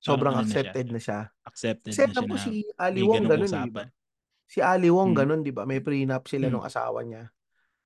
[0.00, 1.20] Sobrang parang ano na siya, accepted na siya.
[1.44, 3.88] accepted Kasi na siya ko na si Ali Wong ganun, eh, usapan.
[4.48, 5.18] Si Ali Wong Mm.
[5.18, 5.62] ganun, di ba?
[5.64, 6.52] May prenup sila Mm.
[6.52, 7.28] nung asawa niya.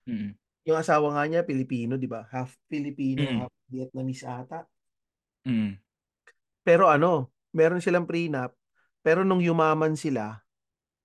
[0.06, 0.30] Mm.
[0.66, 2.26] Yung asawa nga niya, Pilipino, di ba?
[2.26, 3.38] Half Filipino, Mm.
[3.46, 4.66] half Vietnamese ata.
[5.46, 5.78] Mm.
[6.66, 8.50] Pero ano, meron silang prenup,
[9.06, 10.42] pero nung yumaman sila,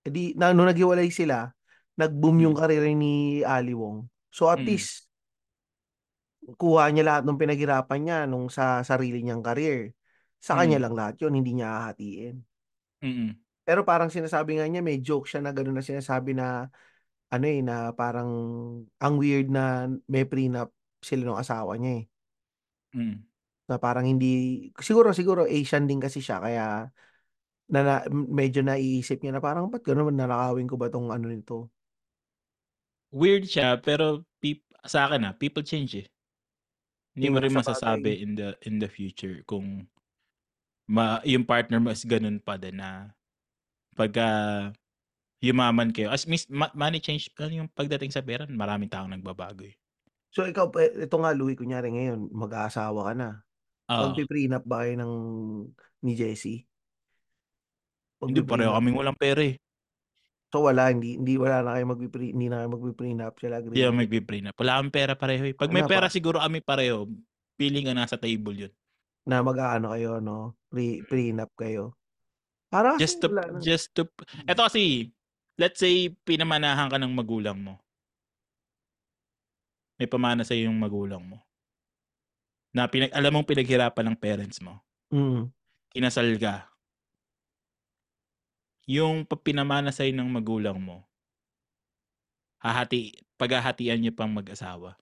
[0.02, 1.54] edi, na, nung naghiwalay sila,
[1.94, 2.60] nag-boom yung Mm.
[2.60, 4.10] karera ni Ali Wong.
[4.34, 4.66] So at Mm.
[4.66, 5.06] least,
[6.58, 9.94] kuha niya lahat ng pinaghirapan niya nung sa sarili niyang career.
[10.42, 10.84] Sa kanya Mm.
[10.90, 12.42] lang lahat yun, hindi niya hahatiin.
[12.98, 13.38] Mm.
[13.62, 16.66] Pero parang sinasabi nga niya, may joke siya na gano'n na sinasabi na,
[17.32, 18.30] ano eh, na parang
[19.00, 20.68] ang weird na may prenup
[21.00, 22.04] sila ng asawa niya eh.
[22.92, 23.16] Mm.
[23.72, 26.92] Na parang hindi, siguro, siguro Asian din kasi siya, kaya
[27.72, 31.72] na, na medyo naiisip niya na parang, ba't gano'n, nanakawin ko ba tong ano nito?
[33.12, 36.08] Weird siya, pero peop sa akin ah, people change eh.
[37.12, 39.84] Hindi mo rin sa masasabi in the in the future kung
[40.88, 43.12] ma yung partner mo is ganun pa din na
[43.92, 44.72] pagka
[45.42, 46.08] yumaman kayo.
[46.08, 49.74] As mis ma money change ano yung pagdating sa pera, maraming taong nagbabago eh.
[50.32, 53.28] So ikaw, eh, ito nga Louie, kunyari ngayon, mag-aasawa ka na.
[53.90, 54.00] Oo.
[54.08, 55.12] Magpi-prenup ba kayo ng
[56.00, 56.64] ni Jessie?
[58.22, 58.78] Hindi, pareho Magpi-prenup?
[58.78, 59.58] kaming walang pera eh.
[60.52, 63.82] So wala, hindi, hindi wala na kayo magpipre, hindi na kayo magpi-prenup, sila agree Hindi
[63.82, 64.00] ako kayo.
[64.04, 64.54] magpi-prenup.
[64.56, 65.54] Wala kaming pera pareho eh.
[65.56, 67.08] Pag may pera pa, siguro kami pareho,
[67.56, 68.72] feeling ka nasa table yun.
[69.22, 70.58] na mag-aano kayo, no?
[70.66, 71.94] Pre, prenup kayo.
[72.66, 73.58] Para kasi Just to, wala na.
[73.62, 74.02] just to,
[74.44, 75.12] eto kasi,
[75.62, 77.78] let's say, pinamanahan ka ng magulang mo.
[79.94, 81.38] May pamana sa yung magulang mo.
[82.74, 84.82] Na pinag, alam mong pinaghirapan ng parents mo.
[85.14, 85.54] Mm.
[85.94, 86.66] Kinasal ka.
[88.90, 91.06] Yung pinamana sa'yo ng magulang mo,
[92.58, 94.98] hahati, paghahatian niyo pang mag-asawa.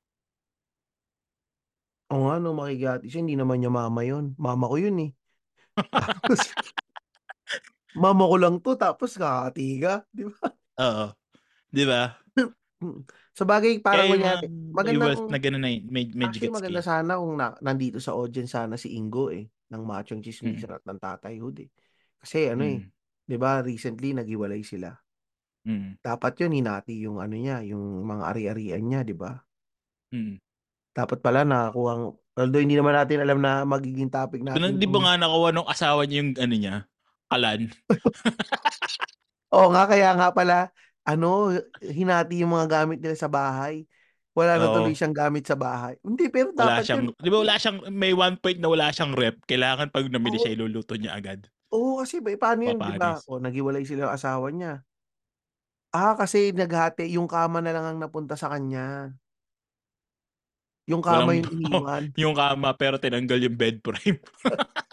[2.13, 4.37] O nga, no, makikihati siya, hindi naman niya mama yun.
[4.37, 5.11] Mama ko yun eh.
[6.05, 6.53] Tapos,
[8.01, 9.95] mama ko lang to, tapos kakati ka.
[10.09, 10.41] Di ba?
[10.81, 11.07] Oo.
[11.69, 12.17] Di ba?
[12.81, 13.05] Mm.
[13.37, 16.81] Sa bagay, parang Kaya yung may wealth magandang, na gano'n na med- medyo actually maganda
[16.81, 20.25] sana kung na, nandito sa audience sana si Ingo eh, ng Machong Mm.
[20.25, 21.71] Chismisan at ng Tatay Hood eh.
[22.17, 22.89] Kasi ano eh, Mm.
[23.29, 24.97] di ba, recently naghiwalay sila.
[25.69, 26.01] Mm.
[26.01, 29.37] Dapat yun, hinati yung ano niya, yung mga ari-arian niya, di ba?
[30.11, 30.41] Mm.
[30.91, 31.93] Dapat pala nakakuha,
[32.35, 34.75] although hindi naman natin alam na magiging topic natin.
[34.75, 36.75] di ba kung- nga nakuha nung asawa niya yung ano niya?
[37.31, 37.71] Kalan.
[39.55, 40.75] Oo nga, kaya nga pala,
[41.07, 43.87] ano, hinati yung mga gamit nila sa bahay.
[44.35, 44.75] Wala na Oo.
[44.79, 45.99] tuloy siyang gamit sa bahay.
[46.07, 47.15] Hindi, pero Wala dapat siyang, yun.
[47.19, 49.43] di ba wala siyang, may one point na wala siyang rep.
[49.47, 50.43] Kailangan pag namili Oo.
[50.43, 51.47] siya, iluluto niya agad.
[51.71, 53.19] Oo, kasi ba, paano yun, di ba?
[53.19, 53.27] Papanis.
[53.31, 54.83] O, naghiwalay sila ng asawa niya.
[55.91, 59.11] Ah, kasi naghati, yung kama na lang ang napunta sa kanya.
[60.87, 62.03] Yung kama Walang, yung iniwan.
[62.23, 64.19] yung kama, pero tinanggal yung bed frame.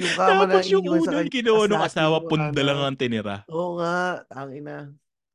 [0.00, 1.30] Yung kama na Tapos yung iniwan sa una, kanya.
[1.52, 2.86] tas nung asawa, yung punda lang ano.
[2.88, 3.36] ang tinira.
[3.48, 4.78] Oo nga, tangin na.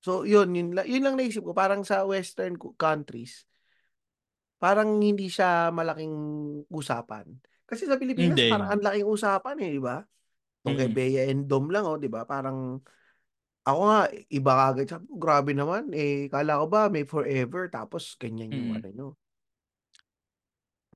[0.02, 1.52] So, yun, yun, la- yun lang naisip ko.
[1.54, 3.46] Parang sa western co- countries,
[4.58, 6.14] parang hindi siya malaking
[6.74, 7.30] usapan.
[7.68, 8.50] Kasi sa Pilipinas, Hindi.
[8.50, 10.02] parang ang laking usapan eh, di ba?
[10.64, 10.96] Tong kay Mm.
[10.96, 12.24] Bea and Dom lang, oh, di ba?
[12.26, 12.80] Parang,
[13.68, 14.00] ako nga,
[14.32, 14.88] iba kagad.
[14.88, 15.92] Sabi ko, grabe naman.
[15.94, 18.78] Eh, kala ko ba, may forever, tapos ganyan yung Mm.
[18.80, 19.08] ano nyo.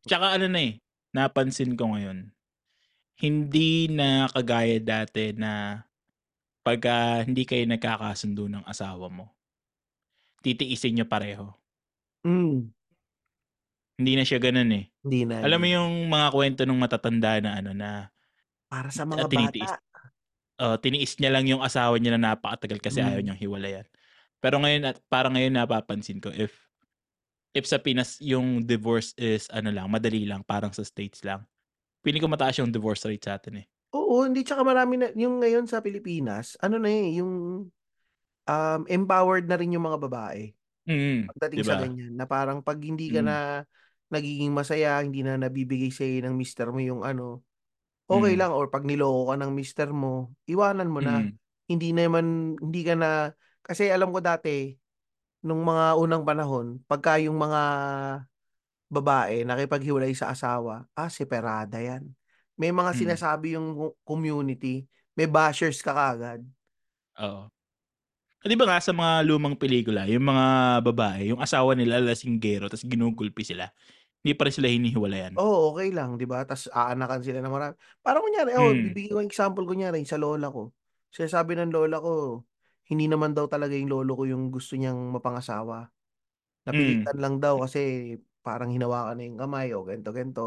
[0.02, 0.82] Tsaka ano na eh,
[1.14, 2.32] napansin ko ngayon,
[3.22, 5.86] hindi na kagaya dati na
[6.66, 9.26] pagka hindi kayo nagkakasundo ng asawa mo,
[10.42, 11.46] titiisin nyo pareho.
[12.26, 12.70] Mm,
[14.02, 14.86] Hindi na siya ganun eh.
[15.06, 15.46] hindi na.
[15.46, 18.10] Alam mo yung mga kwento ng matatanda na ano na
[18.66, 20.00] Para sa mga tinitiis, bata.
[20.62, 23.26] oh, tiniis niya lang yung asawa niya na napakatagal kasi ayaw Mm.
[23.30, 23.88] niyang hiwalayan.
[24.42, 26.54] Pero ngayon at parang ngayon napapansin ko if
[27.54, 31.44] if sa Pinas yung divorce is ano lang, madali lang, parang sa States lang.
[32.04, 33.66] Feeling ko mataas yung divorce rate sa atin eh.
[33.94, 34.42] Oo, hindi.
[34.42, 37.34] Tsaka marami na, yung ngayon sa Pilipinas, ano na eh, yung
[38.48, 40.50] um, empowered na rin yung mga babae.
[40.88, 43.28] Mm, Pagdating 'di sa ganyan, na parang pag hindi ka Mm.
[43.30, 43.38] na
[44.12, 47.46] nagiging masaya, hindi na nabibigay sa'yo ng mister mo yung ano,
[48.10, 48.42] okay Mm.
[48.42, 48.52] lang.
[48.56, 51.28] Or pag niloko ka ng mister mo, iwanan mo na.
[51.28, 51.38] Mm.
[51.70, 53.10] Hindi naman, hindi ka na,
[53.64, 54.74] kasi alam ko dati,
[55.46, 57.62] nung mga unang panahon, pagka yung mga
[58.92, 62.12] babae nakipaghiwalay sa asawa, ah, separada yan.
[62.60, 63.00] May mga Mm.
[63.08, 66.44] sinasabi yung co- community, may bashers ka kagad.
[67.20, 67.48] Oo.
[68.42, 70.46] Ah, 'Di ba nga sa mga lumang pelikula, yung mga
[70.82, 73.70] babae, yung asawa nila lasinggero tapos ginugulpi sila.
[74.22, 75.36] Hindi pa rin sila hinihiwalayan.
[75.38, 76.44] Oo, okay lang, 'di ba?
[76.46, 77.74] Tas aanakan sila ng marami.
[78.02, 78.92] Parang kunyari, oh, Mm.
[78.92, 80.74] bibigyan ko ng example kunyari sa lola ko.
[81.14, 82.44] Sinasabi ng lola ko,
[82.90, 85.88] hindi naman daw talaga yung lolo ko yung gusto niyang mapangasawa.
[86.72, 87.06] Mm.
[87.06, 90.44] Napilitan lang daw kasi parang hinawakan na yung kamay o ganito, ganito.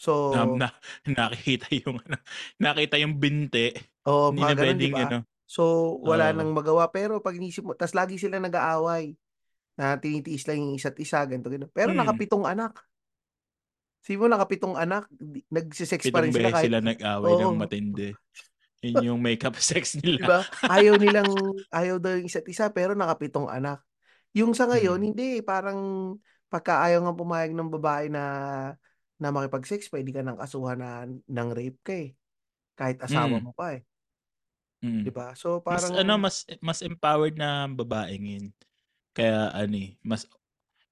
[0.00, 0.66] So, Na, na,
[1.10, 2.16] nakikita yung ano,
[2.62, 3.74] nakita yung binti.
[4.08, 5.04] Oo, Hindi mga ganun, di pwedeng ba?
[5.04, 5.26] ano.
[5.44, 5.62] So,
[6.08, 6.36] wala Oo.
[6.36, 6.88] nang magawa.
[6.94, 9.12] Pero pag inisip mo, tas lagi sila nag-aaway
[9.78, 11.72] na tinitiis lang yung isa't isa, ganito, ganito.
[11.74, 11.90] Pero Hmm.
[11.96, 12.72] nakapitong anak.
[14.04, 15.02] Sabi mo, nakapitong anak,
[15.52, 17.60] nagsisex pa Pitong rin sila kahit, sila nag-away ng Oo.
[17.60, 18.16] matindi.
[18.84, 20.28] Yun yung makeup sex nila.
[20.28, 20.44] ba?
[20.68, 21.30] Ayaw nilang,
[21.72, 23.80] ayaw daw yung isa't isa, pero nakapitong anak.
[24.36, 25.12] Yung sa ngayon, Hmm.
[25.12, 25.78] hindi, parang
[26.50, 28.22] pagka ayaw nga pumayag ng babae na
[29.20, 32.10] na makipag-sex, pwede ka nang kasuhan na ng rape ka eh.
[32.78, 33.44] Kahit asawa Mm.
[33.44, 33.82] mo pa eh.
[34.84, 35.04] Mm.
[35.04, 35.32] Di ba?
[35.36, 38.46] So, Mas parang, ano, mas mas empowered na babae ngayon.
[39.16, 40.26] Kaya ano eh, mas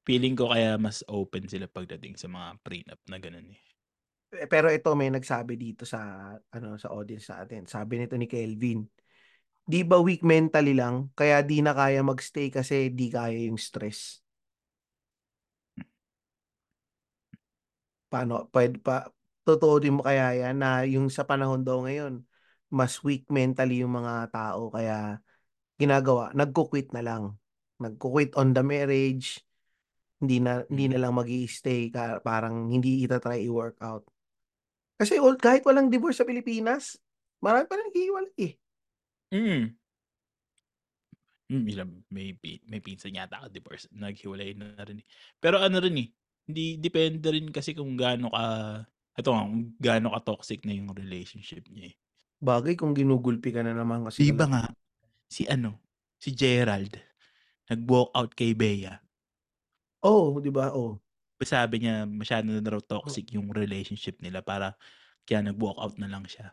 [0.06, 3.60] feeling ko kaya mas open sila pagdating sa mga prenup na ganun eh.
[4.28, 7.64] Eh, Pero ito may nagsabi dito sa ano sa audience natin.
[7.64, 8.84] Sabi nito ni Kelvin,
[9.64, 14.20] di ba weak mentally lang kaya di na kaya magstay kasi di kaya yung stress.
[18.08, 19.08] Paano pwede pa
[19.44, 22.20] totoo din mo kaya yan na yung sa panahon daw ngayon
[22.68, 25.16] mas weak mentally yung mga tao kaya
[25.80, 27.24] ginagawa nagko-quit na lang.
[27.80, 29.40] Nagko-quit on the marriage.
[30.18, 30.92] Hindi na hindi Mm.
[30.92, 34.04] na lang magi-stay ka parang hindi ita-try i-work out.
[34.98, 36.98] Kasi all, kahit walang divorce sa Pilipinas,
[37.38, 38.54] marami pa rin naghihiwalay eh.
[39.30, 39.78] Mm.
[41.48, 43.88] Mm, may, pi- may pinsan yata ako divorce.
[43.94, 45.00] Naghiwalay na rin.
[45.00, 45.06] eh.
[45.40, 46.08] Pero ano rin eh,
[46.48, 48.44] hindi, depende rin kasi kung gaano ka,
[49.20, 51.94] ito nga, kung gaano ka toxic na yung relationship niya eh.
[52.40, 54.62] Bagay kung ginugulpi ka na naman kasi Di ba nga,
[55.28, 55.76] si ano,
[56.16, 56.96] si Gerald,
[57.68, 58.96] nag-walk out kay Bea.
[60.06, 60.70] Oo, di ba?
[60.72, 60.96] Oo.
[61.38, 64.74] Sabi niya, masyado na raw toxic yung relationship nila para
[65.22, 66.50] kaya nag-walk out na lang siya.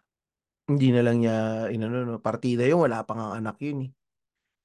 [0.65, 3.91] Hindi na lang niya inano no, partida yung wala pang ang anak yun eh.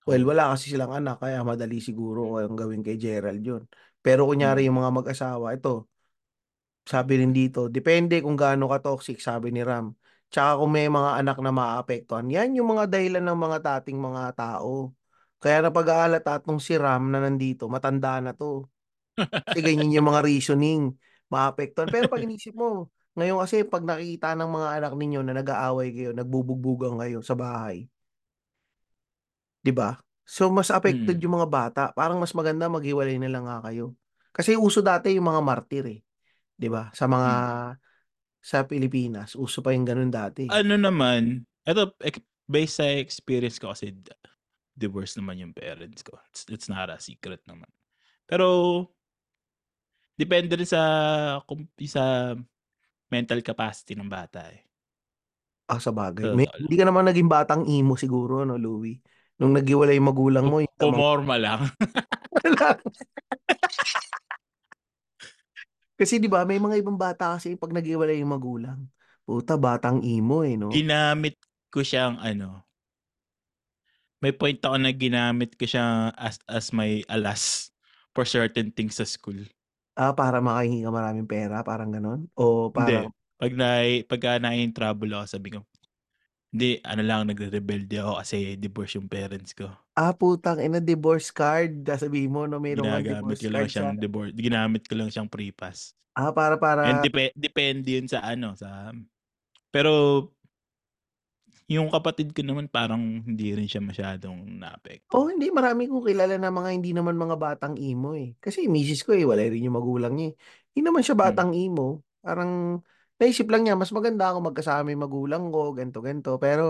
[0.08, 3.62] Well, wala kasi silang anak kaya madali siguro ang gawin kay Gerald yun.
[4.04, 4.66] Pero kunyari Mm.
[4.68, 5.88] yung mga mag-asawa, ito,
[6.88, 9.94] sabi rin dito, depende kung gaano ka toxic, sabi ni Ram.
[10.30, 14.22] Tsaka kung may mga anak na maapektuhan, yan yung mga dahilan ng mga dating mga
[14.38, 14.94] tao.
[15.42, 18.66] Kaya napag-aalata atong si Ram na nandito, matanda na to.
[19.50, 20.82] Kasi ganyan yung mga reasoning,
[21.32, 21.90] maapektuhan.
[21.90, 26.10] Pero pag inisip mo, ngayon kasi pag nakikita ng mga anak ninyo na nag-aaway kayo,
[26.16, 27.86] nagbubugbugan kayo sa bahay,
[29.64, 29.96] 'di ba?
[30.28, 31.24] So mas affected Mm.
[31.24, 31.82] yung mga bata.
[31.96, 33.96] Parang mas maganda maghiwalay na lang nga kayo.
[34.30, 36.00] Kasi uso dati yung mga martir eh,
[36.58, 36.88] 'di ba?
[36.94, 37.80] Sa mga Mm.
[38.40, 40.48] sa Pilipinas, uso pa yung ganun dati.
[40.48, 41.82] Ano naman, ito,
[42.48, 43.92] based sa experience ko kasi
[44.74, 46.16] divorce naman yung parents ko.
[46.32, 47.68] It's, it's not a secret naman.
[48.26, 48.88] Pero,
[50.18, 50.82] depende rin sa,
[51.46, 52.34] kung, sa
[53.12, 54.64] mental capacity ng bata eh.
[55.68, 56.32] Ah, sa bagay.
[56.32, 58.98] May, hindi ka naman naging batang imo siguro, no, Louie?
[59.40, 61.72] Nung naghiwalay yung magulang mo, yung Pumorma lang.
[66.00, 68.88] Kasi 'di ba, may mga ibang bata kasi pag naghiwalay yung magulang,
[69.28, 70.72] puta batang imo eh, no?
[70.72, 71.36] ginamit
[71.68, 72.64] ko siyang ano,
[74.20, 77.72] may point ako na ginamit ko siya as, as my alas
[78.12, 79.36] for certain things sa school.
[79.96, 82.28] Ah, para makahingi ka maraming pera, parang ganon?
[82.36, 83.08] O Hindi.
[83.08, 83.68] parang, Pag na,
[84.04, 85.64] pagka na-in trouble ako, sabi ko,
[86.52, 89.66] hindi, ano lang, nagre-rebelde ako kasi divorce yung parents ko.
[90.00, 91.86] ah, putang ina, divorce card.
[92.02, 93.82] Sabihin mo, no, mayroong kang Ginagamit divorce ko lang card sa...
[93.82, 95.90] siyang divorce, ginamit ko lang siyang pre-pass.
[96.14, 98.92] Ah, para, And para, dep- depende yun sa ano, sa,
[99.74, 99.92] pero,
[101.74, 105.16] yung kapatid ko naman parang hindi rin siya masyadong naapekto.
[105.16, 108.34] oh, hindi, marami kong kilala na mga hindi naman mga batang imo eh.
[108.42, 110.34] Kasi misis ko eh, wala rin yung magulang niya eh.
[110.74, 111.18] Hindi naman siya Mm.
[111.18, 112.02] batang imo.
[112.22, 112.78] Parang,
[113.20, 116.64] naisip lang niya, mas maganda ako magkasama yung magulang ko, ganto ganto Pero,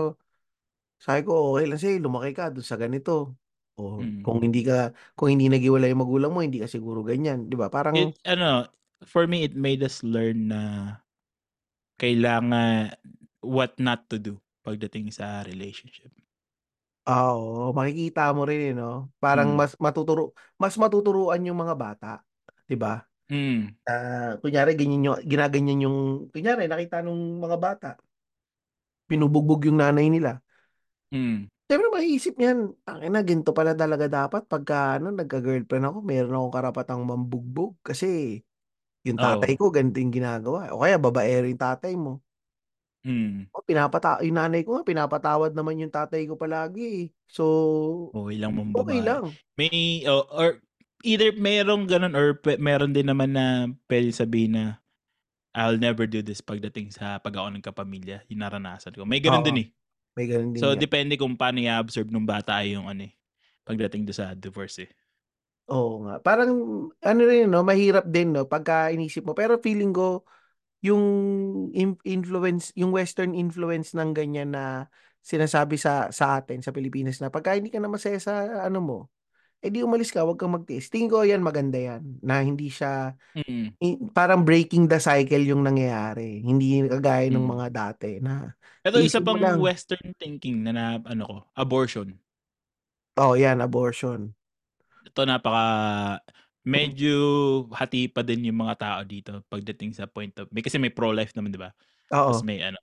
[1.05, 3.35] sabi ko, okay lang sa'yo, lumaki ka doon sa ganito.
[3.79, 4.25] O, Mm.
[4.25, 7.47] kung hindi ka, kung hindi naghiwalay yung magulang mo, hindi ka siguro ganyan.
[7.51, 7.67] Di ba?
[7.73, 8.67] Parang, It, ano,
[9.05, 10.95] for me, it made us learn na
[12.01, 12.91] kailangan
[13.41, 16.11] what not to do pagdating sa relationship.
[17.07, 19.09] ah, oo, makikita mo rin eh, no?
[19.23, 19.59] Parang Mm.
[19.59, 20.21] mas matuturo,
[20.61, 22.07] mas matuturuan yung mga bata.
[22.69, 23.01] Di ba?
[23.31, 23.79] Mm.
[23.87, 25.97] Ah, kunyari, ganyan yung, ginaganyan yung,
[26.35, 27.89] kunyari, nakita nung mga bata,
[29.07, 30.43] pinubugbog yung nanay nila.
[31.15, 31.47] Mm.
[31.47, 36.99] Siyempre, maiisip niyan, tangina, ginto pala talaga dapat pagka, ano, nagka-girlfriend ako, meron akong karapatang
[37.07, 38.43] mambugbog kasi
[39.07, 39.57] yung tatay Oh.
[39.57, 40.67] ko, ganito yung ginagawa.
[40.75, 42.19] O kaya, babae rin tatay mo.
[43.07, 43.47] Mm.
[43.55, 46.83] O, pinapata yung nanay ko nga, pinapatawad naman yung tatay ko palagi.
[46.83, 47.05] eh.
[47.31, 49.07] So, Okay lang mong okay babae.
[49.07, 49.23] lang.
[49.55, 50.59] May, oh, or
[51.03, 54.65] either merong ganun or pe- meron din naman na pwede sabihin na
[55.55, 58.23] I'll never do this pagdating sa pag ako nagkapamilya.
[58.31, 59.03] Yung naranasan ko.
[59.07, 59.45] May ganun Oo.
[59.45, 59.69] din eh.
[60.15, 60.87] May ganun din So, yan.
[60.87, 63.13] depende kung paano i-absorb ng bata yung ano eh.
[63.67, 64.91] Pagdating do sa divorce eh.
[65.71, 66.13] Oo nga.
[66.19, 66.51] Parang
[66.99, 69.31] ano rin 'no, mahirap din 'no, pagka inisip mo.
[69.37, 70.25] Pero feeling ko
[70.83, 71.03] yung
[71.75, 74.87] in influence yung western influence ng ganyan na
[75.23, 78.97] sinasabi sa sa atin sa Pilipinas na pagka hindi ka na masaya sa ano mo,
[79.61, 80.89] eh di umalis ka, wag kang magtiis.
[80.89, 83.71] Tingin ko yan maganda yan, na hindi siya Mm.
[83.79, 86.43] i parang breaking the cycle yung nangyayari.
[86.43, 87.47] Hindi kagaya Mm.
[87.47, 88.51] mga dati na
[88.83, 92.17] Eto isa pang lang western thinking na na ano ko, abortion.
[93.19, 94.31] Oo, yan abortion.
[95.07, 95.65] Ito napaka
[96.61, 97.15] medyo
[97.73, 101.33] hati pa din yung mga tao dito pagdating sa point of may kasi may pro-life
[101.33, 101.73] naman 'di ba?
[102.13, 102.43] Oo.
[102.45, 102.77] may ano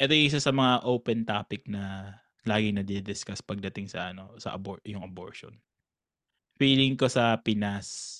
[0.00, 2.14] Ito yung isa sa mga open topic na
[2.46, 5.58] laging nadi-discuss pagdating sa ano, sa abor yung abortion.
[6.58, 8.18] Feeling ko sa Pinas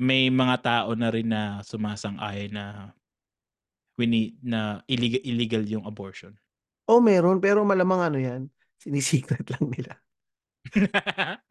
[0.00, 2.96] may mga tao na rin na sumasang-ayon na
[4.00, 6.32] we need na illegal illegal yung abortion.
[6.88, 8.48] Oo, meron pero malamang ano yan,
[8.80, 9.92] sini-secret lang nila.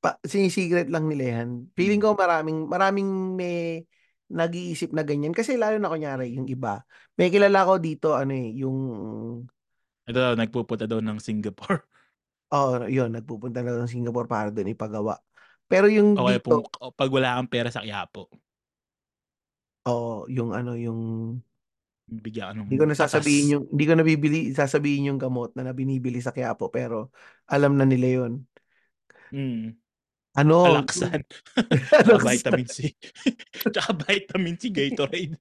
[0.00, 1.68] Pa sini-secret lang nila yan.
[1.76, 3.84] Feeling ko maraming maraming may
[4.32, 6.80] nag-iisip na ganyan kasi lalo na kunyari yung iba.
[7.20, 8.78] May kilala ako dito ano, eh, yung
[10.08, 11.84] Ito daw nagpupunta daw ng Singapore.
[12.54, 15.18] Oo, yun nagpupunta daw ng Singapore para dun ipagawa.
[15.66, 18.30] Pero yung O kaya pum dito pag wala kang pera sa Quiapo.
[19.86, 21.00] Oo, yung ano, yung
[22.06, 25.58] Bigyan ka ng Hindi ko na sasabihin yung hindi ko na bibili sasabihin yung gamot
[25.58, 27.10] na na binibili sa Quiapo pero
[27.50, 28.32] alam na nila yun.
[29.34, 29.74] Mm.
[30.38, 30.56] Ano.
[30.86, 32.22] Tsaka Alaxan.
[32.22, 32.94] vitamin C.
[33.74, 35.34] Tsaka vitamin C, Gatorade.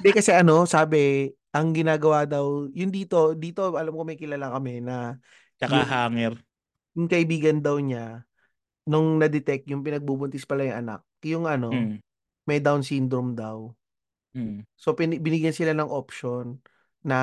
[0.00, 4.80] Hindi kasi ano, sabi, ang ginagawa daw, yung dito, dito alam ko may kilala kami
[4.80, 5.18] na
[5.60, 6.32] Tsaka yung, hanger.
[6.96, 8.24] yung kaibigan daw niya,
[8.88, 11.96] nung na-detect yung pinagbubuntis pala yung anak, yung ano, Mm.
[12.48, 13.70] may Down syndrome daw.
[14.32, 14.64] Mm.
[14.74, 16.58] So pini binigyan sila ng option
[17.04, 17.18] na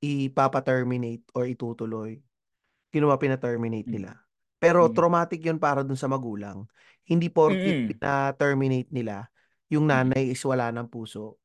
[0.00, 2.18] ipapa-terminate or itutuloy.
[2.90, 3.94] Kinuha pina-terminate Mm.
[4.00, 4.12] nila.
[4.56, 4.94] Pero Mm.
[4.96, 6.64] traumatic yun para dun sa magulang.
[7.04, 7.88] Hindi porket Mm.
[7.92, 9.28] pina-terminate nila,
[9.68, 9.92] yung Mm.
[10.10, 11.36] nanay is wala ng puso.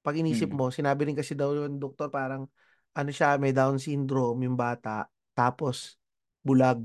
[0.00, 0.56] Pag inisip Mm.
[0.56, 2.48] mo, sinabi rin kasi daw yung doktor parang
[2.94, 5.98] ano siya, may Down syndrome yung bata, tapos
[6.46, 6.80] bulag.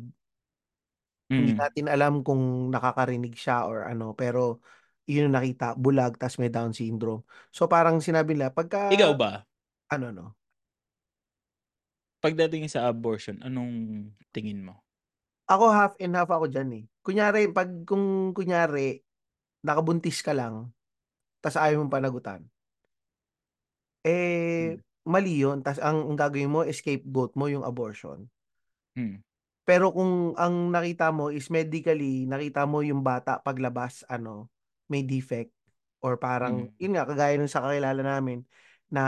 [1.38, 1.60] Hindi Mm.
[1.62, 2.42] natin alam kung
[2.74, 4.60] nakakarinig siya or ano, pero
[5.08, 7.24] yun nakita, bulag tas may Down syndrome.
[7.56, 9.46] So parang sinabi nila pagka Ikaw ba?
[9.94, 10.28] ano 'no?
[12.24, 14.76] Pagdating sa abortion, anong tingin mo?
[15.50, 16.84] Ako half and half ako diyan, eh.
[17.06, 19.02] Kunyari 'pag kung kunyari
[19.66, 20.72] nakabuntis ka lang,
[21.44, 22.42] tas ayaw mong panagutan
[24.08, 24.80] eh, Hmm.
[25.04, 28.30] mali yun tas ang ang gagawin mo scapegoat mo yung abortion.
[28.98, 29.22] Hmm.
[29.66, 34.50] Pero kung ang nakita mo is medically, nakita mo yung bata paglabas ano,
[34.90, 35.54] may defect
[36.02, 36.82] or parang Mm.
[36.82, 38.42] yun nga kagaya nung sa kakilala namin
[38.90, 39.04] na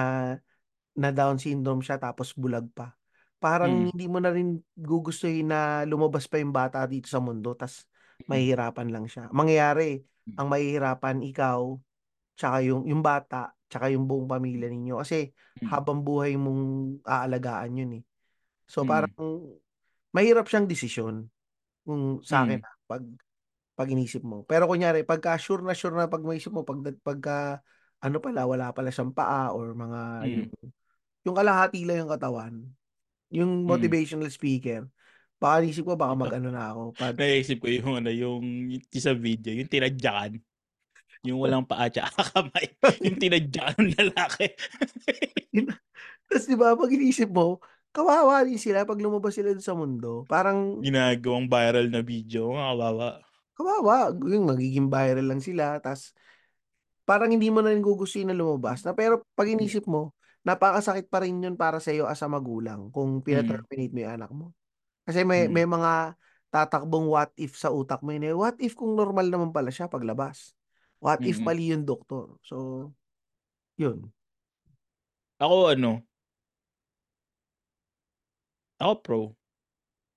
[0.93, 2.93] na Down syndrome siya tapos bulag pa.
[3.41, 3.85] Parang Mm.
[3.89, 7.89] hindi mo na rin gugustuhin na lumabas pa yung bata dito sa mundo tas
[8.21, 8.29] Mm.
[8.29, 9.33] mahihirapan lang siya.
[9.33, 9.97] Mangyayari,
[10.29, 10.37] Hmm.
[10.37, 11.73] ang mahihirapan ikaw,
[12.37, 15.73] tsaka yung yung bata, tsaka yung buong pamilya ninyo kasi Mm.
[15.73, 18.03] habang buhay mong aalagaan yun, eh.
[18.69, 19.57] So parang Mm.
[20.15, 21.27] Mahirap siyang desisyon
[21.85, 22.65] kung sa'kin, Mm.
[22.65, 23.03] ah, 'pag
[23.77, 24.43] 'pag inisip mo.
[24.45, 27.61] Pero kunyari pagka sure na sure na 'pag maisip mo pagda pagka
[28.03, 30.01] ano pala, wala pala siyang paa or mga
[30.33, 30.71] yung Mm.
[31.27, 32.53] yung kalahati lang yung katawan,
[33.33, 33.67] yung Mm.
[33.69, 34.87] motivational speaker,
[35.41, 38.43] baka inisip ko baka mag-ano na ako pad naisip ko yung ano, yung
[38.73, 40.41] yung sa video, yung tinadyakan.
[41.25, 42.65] Yung walang paa tsaka kamay,
[43.05, 44.47] yung tinadyakan ng lalaki.
[46.29, 47.59] Tas 'di ba 'pag iniisip mo,
[47.95, 50.23] kawawa rin sila 'pag lumabas sila sa mundo.
[50.27, 53.21] Parang Ginagawang viral na video, kawawa.
[53.55, 56.15] Kawawa, yung magiging viral lang sila tas
[57.05, 59.59] parang hindi mo na rin gugustuhin na lumabas na pero 'pag Hmm.
[59.59, 60.15] inisip mo,
[60.47, 63.27] napakasakit pa rin yun para sa'yo as a magulang kung Mm.
[63.27, 64.45] pina-terminate mo yung anak mo.
[65.05, 65.53] Kasi may Mm.
[65.53, 66.15] may mga
[66.53, 69.89] tatakbong what if sa utak mo yun, eh, what if kung normal naman pala siya
[69.91, 70.53] paglabas?
[71.03, 71.45] What if Mm.
[71.45, 72.37] mali yung doktor?
[72.45, 72.91] So,
[73.77, 74.13] yun.
[75.41, 76.05] Ako ano
[78.81, 79.21] Ako pro.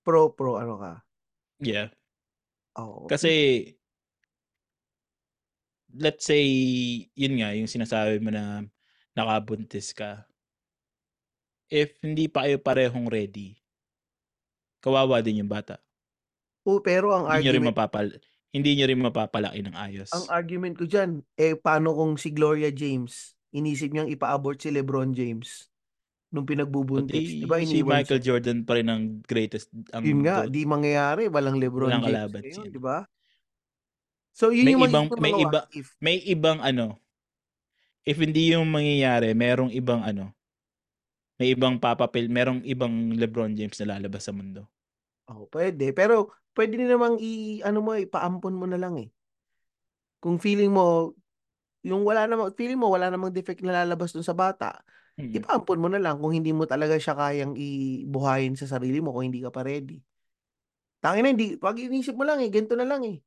[0.01, 0.93] Pro pro ano ka?
[1.61, 1.93] Yeah.
[2.81, 3.05] Oo.
[3.05, 3.69] Kasi
[5.95, 6.43] let's say,
[7.15, 8.65] yun nga, yung sinasabi mo na
[9.15, 10.27] nakabuntis ka.
[11.69, 13.61] If hindi pa kayo parehong ready
[14.85, 15.81] kawawa din yung bata.
[16.69, 18.07] Oo, pero ang Hindi niyo rin argument mapapal
[18.55, 20.15] hindi niyo rin mapapalaki ng ayos.
[20.15, 25.11] ang argument ko diyan, eh, paano kung si Gloria James, inisip niyang ipa-abort si LeBron
[25.11, 25.74] James
[26.35, 26.47] nung
[26.95, 28.23] O pinagbubuntis, 'di ba di si Michael siya?
[28.23, 30.51] Jordan pa rin ang greatest ang Yun nga, GOAT.
[30.51, 32.73] di mangyayari walang LeBron Walang James ngayon, ano.
[32.75, 33.07] 'di ba?
[34.35, 35.95] So, yun May yung ibang may mga iba if.
[36.03, 36.99] may ibang ano,
[38.07, 40.35] if hindi yung mangyayari merong ibang ano,
[41.39, 44.67] may ibang papapil merong ibang LeBron James na lalabas sa mundo.
[45.31, 45.93] Oo, puwede.
[45.97, 49.09] Pero pwede din namang i ano mo, ipaampon mo na lang, eh.
[50.23, 51.15] Kung feeling mo,
[51.85, 54.81] yung wala namang feeling mo wala namang defect na lalabas dun sa bata,
[55.19, 55.45] Mm.
[55.45, 59.11] ipaampon mo na lang kung hindi mo talaga siya kayang i buhayin sa sarili mo
[59.15, 60.01] kung hindi ka pa ready.
[61.03, 63.19] Tangina hindi 'pag iniisip mo lang, eh, ganito na lang, eh,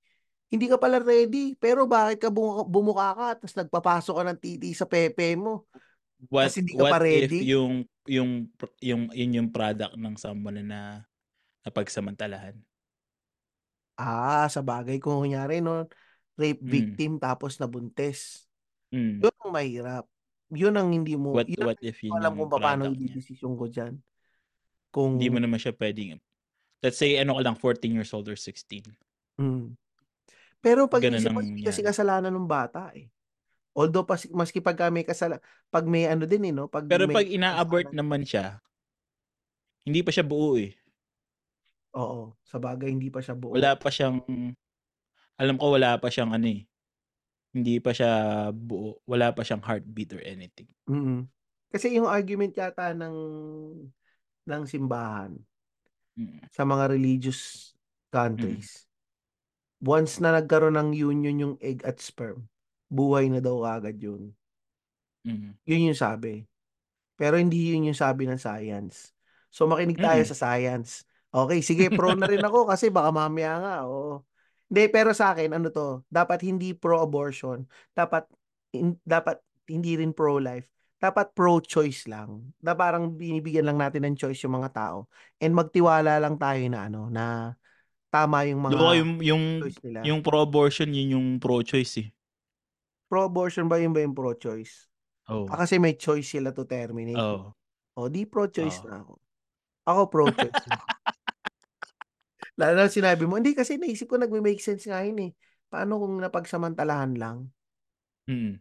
[0.51, 4.69] hindi ka pala ready, pero bakit ka bumu bumuka ka ta's nagpapasok ka ng titi
[4.77, 5.67] sa pepe mo,
[6.33, 7.51] What ta's hindi ka pa what if ready?
[7.51, 11.05] yung yung pr yung yun yung product ng someone na
[11.67, 12.57] napagsamantalahan?
[13.97, 15.89] Ah, sabagay kung kunyari 'no,
[16.37, 16.69] rape Hmm.
[16.69, 18.45] victim tapos nabuntis.
[18.91, 19.21] Hmm.
[19.23, 20.05] Yun ang mahirap.
[20.51, 22.87] Yun ang hindi mo What yun what if yun alam kung niya?
[22.95, 23.99] idedesisyon ko diyan.
[25.15, 26.19] Hindi mo Kung naman siya puwedeng
[26.83, 28.85] let's say ano ka lang 14 years old or 16.
[29.37, 29.77] Hmm.
[30.63, 33.09] Pero 'pag Ganun iisip ang kasi kasalanan nung bata, eh.
[33.77, 35.39] Although pas maski pagka may kasala
[35.71, 38.63] 'pag may ano din, eh, 'no, 'pag Pero may 'pag ina-abort naman siya
[39.87, 40.77] hindi pa siya buo, eh.
[41.95, 43.55] Oo, sabagay hindi pa siya buo.
[43.55, 44.19] Wala pa siyang
[45.39, 46.65] alam ko wala pa siyang ano, eh,
[47.57, 48.11] hindi pa siya
[48.53, 50.69] buo, wala pa siyang heartbeat or anything.
[50.85, 51.25] Mm.
[51.73, 53.17] Kasi yung argument yata ng
[54.47, 55.33] ng simbahan
[56.17, 56.41] Mm.
[56.53, 58.13] sa mga religious Mm.
[58.13, 58.69] countries,
[59.81, 62.49] once na nagkaroon ng union yung egg at sperm,
[62.89, 64.33] buhay na daw kaagad yun.
[65.25, 65.53] Mm.
[65.65, 66.45] Yun yung sabi.
[67.17, 69.13] Pero hindi yun yung sabi ng science.
[69.49, 70.29] So makinig tayo Mm.
[70.29, 71.05] sa science.
[71.33, 74.23] Okey, sige pro na rin ako kasi baka mamaya nga, oo.
[74.67, 77.63] Hindi, pero sa'kin ano 'to, dapat hindi pro-abortion,
[77.95, 78.27] dapat
[78.75, 80.67] hin dapat hindi rin pro-life,
[80.99, 85.07] dapat pro-choice lang, na parang binibigyan lang natin ng choice yung mga tao
[85.39, 87.55] and magtiwala lang tayo na ano, na
[88.11, 89.99] tama yung mga yung yung choice nila.
[90.03, 92.09] yung pro-abortion yun yung pro-choice, eh.
[93.07, 94.91] Pro-abortion ba yun ba yung pro-choice?
[95.31, 95.47] Oo.
[95.47, 97.23] Ah, kasi may choice sila to terminate, eh.
[97.23, 97.55] Oo.
[97.97, 98.87] Oh, 'di pro-choice Oo.
[98.91, 99.13] na ako.
[99.87, 100.63] Ako pro-choice.
[102.57, 105.31] Lalo na sinabi mo hindi kasi naisip ko nagme-make sense nga yun, eh.
[105.69, 107.53] Paano kung napagsamantalahan lang?
[108.27, 108.59] Mm.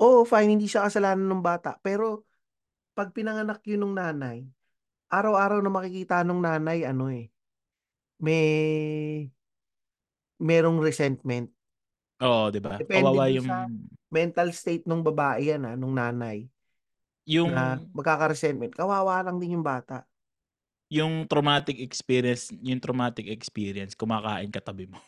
[0.00, 2.24] Oo, fine hindi siya kasalanan nung bata, pero
[2.96, 4.44] 'pag pinanganak yun nung nanay,
[5.12, 7.28] araw-araw na makikita nung nanay ano, eh,
[8.22, 9.30] may
[10.40, 11.52] merong resentment.
[12.20, 12.84] Oo, 'di ba?
[12.92, 13.64] Kawawa yung sa
[14.12, 16.48] mental state nung babae yan, ah, nung nanay.
[17.28, 20.04] Yung Na magkaka-resentment, kawawa lang din yung bata.
[20.90, 24.98] Yung traumatic experience yung traumatic experience kumakain katabi mo.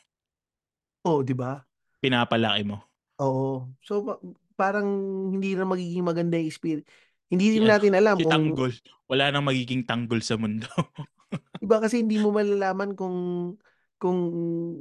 [1.04, 1.66] Oh, 'di ba?
[2.02, 2.76] Pinapalaki mo.
[3.20, 3.68] Oo.
[3.86, 3.92] So
[4.58, 4.86] parang
[5.32, 6.80] hindi na magiging maganda yung experi
[7.32, 8.72] hindi rin ano, natin alam si kung Tanggol,
[9.10, 10.68] wala nang magiging tanggol sa mundo.
[11.62, 13.16] Iba kasi hindi mo malalaman kung
[14.02, 14.18] kung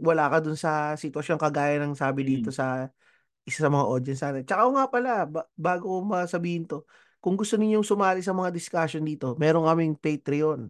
[0.02, 2.58] wala ka dun sa sitwasyon kagaya ng sabi dito Mm.
[2.60, 2.90] sa
[3.46, 4.44] isa sa mga audience natin.
[4.48, 6.86] Tsaka oo nga pala, ba bago ko masabihin 'to,
[7.22, 10.70] kung gusto ninyong sumali sa mga discussion dito, meron kaming Patreon,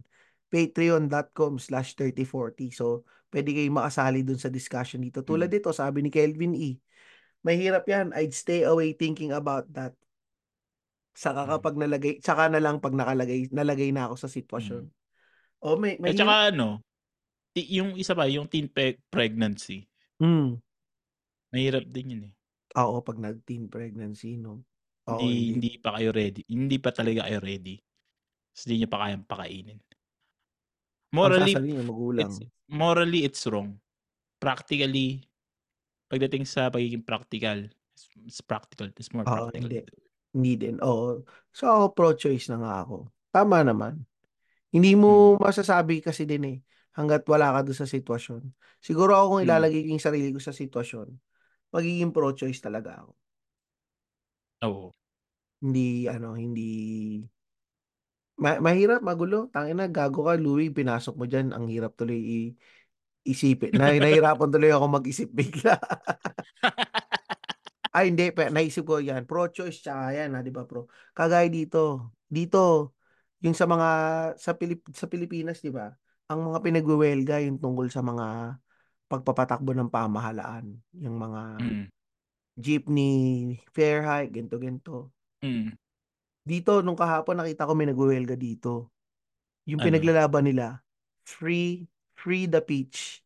[0.52, 2.68] patreon.com/3040.
[2.76, 5.24] So, puwede kayong makasali dun sa discussion dito.
[5.24, 5.50] Tulad Mm.
[5.50, 6.76] nito, sabi ni Kelvin E,
[7.46, 9.96] "Mahirap yan, I'd stay away thinking about that."
[11.16, 11.46] Saka Mm.
[11.48, 14.80] kapag nalagay saka na lang 'pag nakalagay nalagay na ako sa sitwasyon.
[14.80, 14.90] Mm.
[15.64, 16.68] Oh, may At mahirap saka ano,
[17.56, 19.86] yung isa pa, yung teen pe pregnancy.
[20.20, 20.60] Hmm.
[21.52, 22.34] Mahirap din yun, eh.
[22.80, 24.64] Oo, 'pag nag-teen pregnancy 'no?
[25.08, 25.52] Oo, Hindi hindi.
[25.58, 27.82] hindi pa kayo ready, hindi pa talaga kayo ready.
[28.54, 29.78] Ta's di niyo pa kayang pakainin.
[31.12, 32.16] Morally, magulang.
[32.16, 33.76] it's morally it's wrong.
[34.40, 35.28] Practically,
[36.10, 37.68] pagdating sa pagiging practical,
[38.26, 39.70] it's practical, it's more Oo, practical.
[39.70, 39.78] hindi.
[40.32, 41.22] Hindi din, oo.
[41.52, 42.96] So, ako pro-choice na nga ako.
[43.30, 44.02] Tama naman.
[44.74, 45.38] Hindi mo Mm.
[45.40, 46.58] masasabi kasi din, eh,
[46.96, 48.42] hangga't wala ka dun sa sitwasyon.
[48.82, 49.48] Siguro ako kung Mm.
[49.48, 51.08] ilalagay ko yung sarili ko sa sitwasyon,
[51.74, 53.14] magiging pro-choice talaga ako.
[54.62, 54.92] Oo.
[55.62, 57.22] Hindi ano, hindi
[58.40, 59.48] ma mahirap, magulo.
[59.52, 62.38] Tangina gago ka, Louie, pinasok mo diyan, ang hirap tuloy i
[63.22, 63.76] isipin.
[63.78, 65.78] Na nahihirapan tuloy ako mag-isip bigla.
[67.92, 72.08] Ay hindi, pe naisip ko yan, pro-choice tsaka yan, ah, 'di ba, pro kagaya dito,
[72.24, 72.96] dito,
[73.44, 73.88] yung sa mga
[74.40, 75.92] sa Pilip sa Pilipinas, 'di ba,
[76.32, 78.56] ang mga pinagwewelga yung tungkol sa mga
[79.12, 81.84] pagpapatakbo ng pamahalaan, yung mga Mm.
[82.56, 83.14] jeepney
[83.76, 85.12] fare hike, ganito.
[85.44, 85.76] Mm.
[86.42, 88.90] Dito nung kahapon nakita ko may nagwewelga dito.
[89.70, 89.86] Yung Ano?
[89.86, 90.82] pinaglalaban nila,
[91.22, 91.86] free
[92.18, 93.22] free the peach.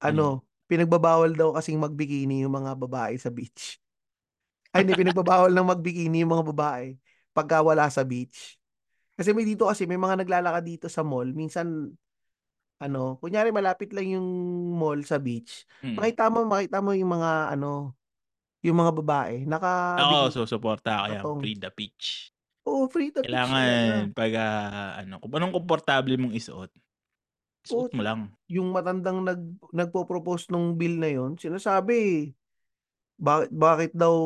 [0.00, 0.32] Ano?
[0.32, 3.76] Ano, pinagbabawal daw kasing mag-bikini yung mga babae sa beach.
[4.72, 6.96] Ay hindi, pinagbabawal ng mag-bikini yung mga babae
[7.36, 8.56] pagka wala sa beach.
[9.18, 11.92] Kasi may dito kasi may mga naglalakad dito sa mall, minsan
[12.80, 14.28] ano, kunyari malapit lang yung
[14.76, 15.96] mall sa beach, Mm.
[15.96, 17.92] makita mo makita mo yung mga ano,
[18.64, 19.34] yung mga babae
[19.98, 20.34] Ako, nakabikini.
[20.34, 22.30] susuporta ako yan, free the peach.
[22.68, 23.60] Oo, free the talaga.
[23.60, 26.72] Kailangan 'pag, ah, ano, kung anong komportable mong isuot
[27.64, 28.20] Suot mo lang.
[28.50, 29.40] Yung matandang nag
[29.70, 32.32] nagpo-propose nung bill na yon, sinasabi
[33.20, 34.16] bakit bakit daw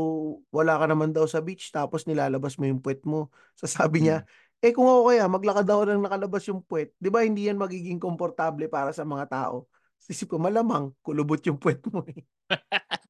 [0.55, 3.29] wala ka naman daw sa beach tapos nilalabas mo yung puwet mo.
[3.59, 4.65] Sasabi niya, Hmm.
[4.65, 7.99] eh kung ako kaya maglakad ako ng nakalabas yung puwet, 'di ba hindi yan magiging
[7.99, 9.67] komportable para sa mga tao?
[10.07, 12.23] Isip ko malamang kulubot yung puwet mo eh.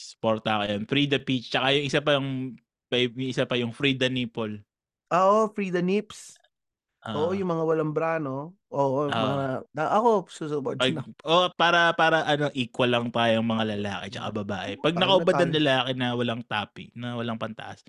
[0.00, 0.82] Suporta ko yan.
[0.88, 1.52] Free the peach.
[1.52, 2.56] Tsaka yung isa pa yung
[2.90, 4.64] may isa pa yung free the nipple.
[5.10, 6.38] Ah, Oo, free the nips.
[7.14, 7.38] Oo, Oo.
[7.38, 8.56] yung mga walang bra 'no?
[8.70, 9.10] Oo, Oo.
[9.14, 11.02] mga na ako susuport Pag na.
[11.26, 14.70] oh, para para ano equal lang tayong mga lalaki tsaka babae.
[14.78, 17.82] Pag nakaubad ang lalaki na walang topping, na walang pantaas,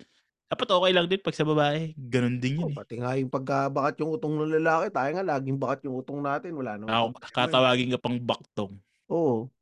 [0.50, 2.82] dapat okey lang din 'pag sa babae, gano'n din Oo, yun, eh.
[2.84, 6.52] pati nga yung pagkabakat yung utong ng lalaki, tayo nga laging bakat yung utong natin,
[6.52, 8.82] wala namang Ako tatawagin ka pang baktong.
[9.08, 9.52] Oo.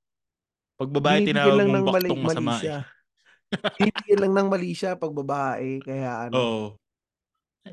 [0.81, 2.73] 'Pag babae tinawag lang mong baktong mali masama, eh.
[2.73, 2.89] siya.
[3.79, 6.79] Binibigyan lang ng mali siya 'pag babae kaya ano Oo.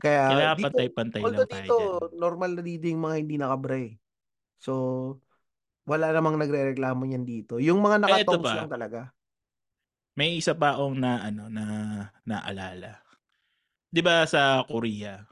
[0.03, 1.93] kaya Kailangan dito pantay-pantay lang tayo dito diyan.
[2.14, 3.93] normal na dito yung mga hindi naka-bra, eh.
[4.62, 4.74] So,
[5.89, 7.58] wala namang nagrereklamo niyan dito.
[7.62, 9.14] Yung mga Eh, ito naka-thongs lang talaga.
[10.18, 11.66] May isa pa akong na ano, na
[12.26, 13.05] naalala.
[13.89, 15.26] 'Di ba sa Korea,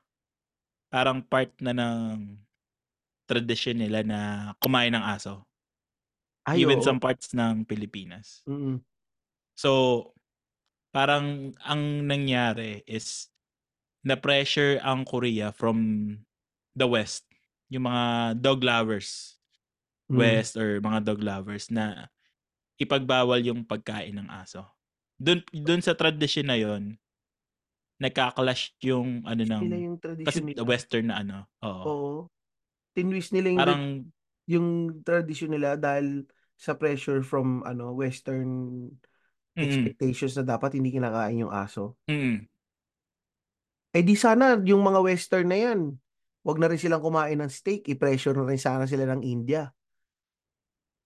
[0.90, 2.40] parang part na ng
[3.30, 4.20] tradisyon nila na
[4.62, 5.45] kumain ng aso?
[6.46, 6.86] Ay, Even oo.
[6.86, 8.46] some parts ng Pilipinas.
[8.48, 8.86] Mm.
[9.58, 10.12] So,
[10.91, 13.32] parang ang nangyari is
[14.06, 15.78] na-pressure ang Korea from
[16.78, 17.26] the West,
[17.70, 19.38] yung mga dog lovers,
[20.10, 20.18] Hmm.
[20.22, 22.10] West or mga dog lovers na
[22.78, 24.66] ipagbawal yung pagkain ng aso.
[25.18, 27.00] Dun dun sa tradisyon na yun,
[28.02, 30.62] nagka-clash yung ano ng yung kasi tradisyon nila.
[30.66, 31.88] western na ano, oo.
[31.88, 32.12] Oo.
[32.96, 33.84] Tinwist nila yung Parang
[34.50, 36.26] yung tradisyon nila dahil
[36.58, 38.89] sa pressure from ano, western
[39.58, 39.96] Mm.
[39.96, 41.96] expectations na dapat hindi kinakain yung aso.
[42.10, 42.46] Mm.
[43.93, 45.80] Eh, di sana yung mga western na yan,
[46.43, 49.70] 'wag na rin silang kumain ng steak, i-pressure na rin sana sila ng India.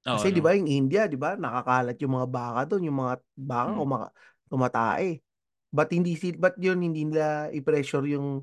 [0.07, 0.41] Oo, Kasi 'di 'no?
[0.41, 3.81] ba yung India 'di ba nakakalat yung mga baka dun, yung mga baka Hmm.
[3.81, 4.07] kumaka
[4.49, 5.09] tumatae.
[5.69, 8.41] Ba't hindi si ba't yun hindi nila i-pressure yung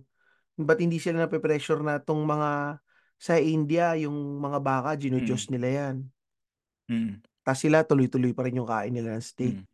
[0.59, 2.51] ba't hindi sila nape-pressure na 'tong mga
[3.20, 5.40] sa India yung mga baka Mm.
[5.40, 5.96] dino-Diyos nila yan.
[6.90, 7.26] Mm.
[7.46, 9.56] Tas sila tuloy-tuloy pa rin yung kain nila ng steak.
[9.56, 9.66] Mm.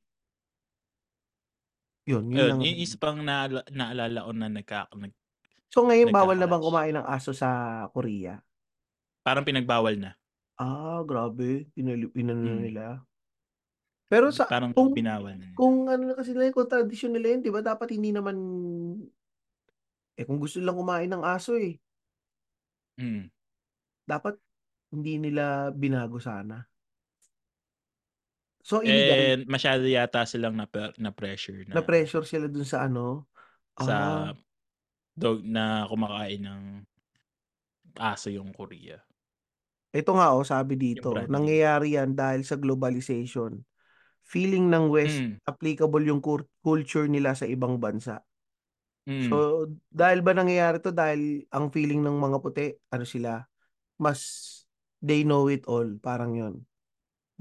[2.06, 2.62] Yun, yun Ayun, lang.
[2.64, 5.12] yung isa pang naala naalala ko na nagka nag
[5.72, 7.48] So, ngayon bawal na bang kumain ng aso sa
[7.96, 8.42] Korea?
[9.26, 10.16] Parang pinagbawal na.
[10.60, 12.60] Ah, grabe pinali inano na Mm.
[12.60, 13.06] nila.
[14.10, 15.58] Pero sa Parang kung na nila.
[15.58, 18.36] kung ano na kasi nila kung tradisyon nila yun 'di ba dapat hindi naman
[20.18, 21.80] eh, kung gusto nilang kumain ng aso, eh.
[22.98, 23.28] Mm.
[24.04, 24.34] Dapat
[24.92, 26.66] hindi nila binago sana.
[28.62, 29.18] So, illegal?
[29.18, 33.26] And masyado yata silang nape na-pressure na Na-pressure sila dun sa ano?
[33.72, 34.36] sa Ah.
[35.16, 36.62] dog na kumakain ng
[37.98, 39.00] aso yung Korea.
[39.92, 43.60] Ito nga, oh, sabi dito, nangyayari yan dahil sa globalization.
[44.24, 45.36] Feeling ng West Mm.
[45.44, 46.22] applicable yung
[46.64, 48.24] culture nila sa ibang bansa.
[49.06, 49.42] Mm.
[49.42, 53.44] So, dahil ba nangyayari 'to dahil ang feeling ng mga puti ano sila,
[54.00, 54.20] mas
[55.02, 56.54] they know it all, parang yun.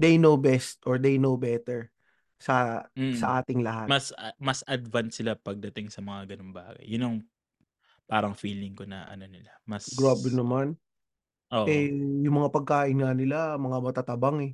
[0.00, 1.92] They know best or they know better
[2.40, 3.32] sa Mm.
[3.32, 3.90] sa ating lahat.
[3.90, 6.84] Mas a mas advanced sila pagdating sa mga gano'ng bagay.
[6.86, 7.16] Yun ang
[8.08, 10.78] parang feeling ko na ano nila, mas Grabe naman.
[11.50, 11.82] Oo.
[11.82, 11.92] Eh,
[12.24, 14.52] yung mga pagkain nga nila mga matatabang, eh.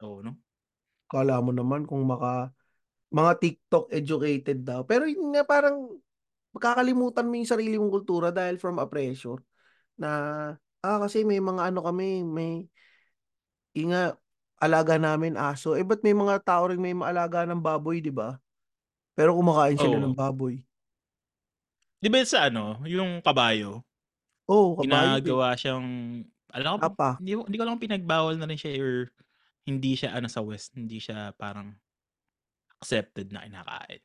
[0.00, 0.42] Oo, 'no?
[1.10, 2.52] Akala mo naman kung maka
[3.12, 4.82] mga TikTok educated daw.
[4.88, 6.00] Pero yun nga parang
[6.56, 9.40] makakalimutan mo yung sarili mong kultura dahil from a pressure
[9.96, 10.10] na,
[10.84, 12.66] ah, kasi may mga ano kami, may
[13.76, 14.16] yun nga,
[14.60, 15.74] alaga namin aso.
[15.74, 18.38] Eh, ba't may mga tao ring may maalaga ng baboy, 'di ba?
[19.16, 20.16] Pero kumakain sila ng Oo.
[20.16, 20.62] baboy.
[22.02, 23.86] 'Di ba sa ano, yung kabayo?
[24.50, 25.38] Oo, kabayo din.
[25.38, 25.86] Ginagawa siyang
[26.52, 26.92] alam ko
[27.22, 29.08] hindi hindi ko alam kung pinagbawal na rin siya or
[29.64, 31.74] hindi siya ano sa West, hindi siya parang
[32.82, 34.02] accepted na kinakain.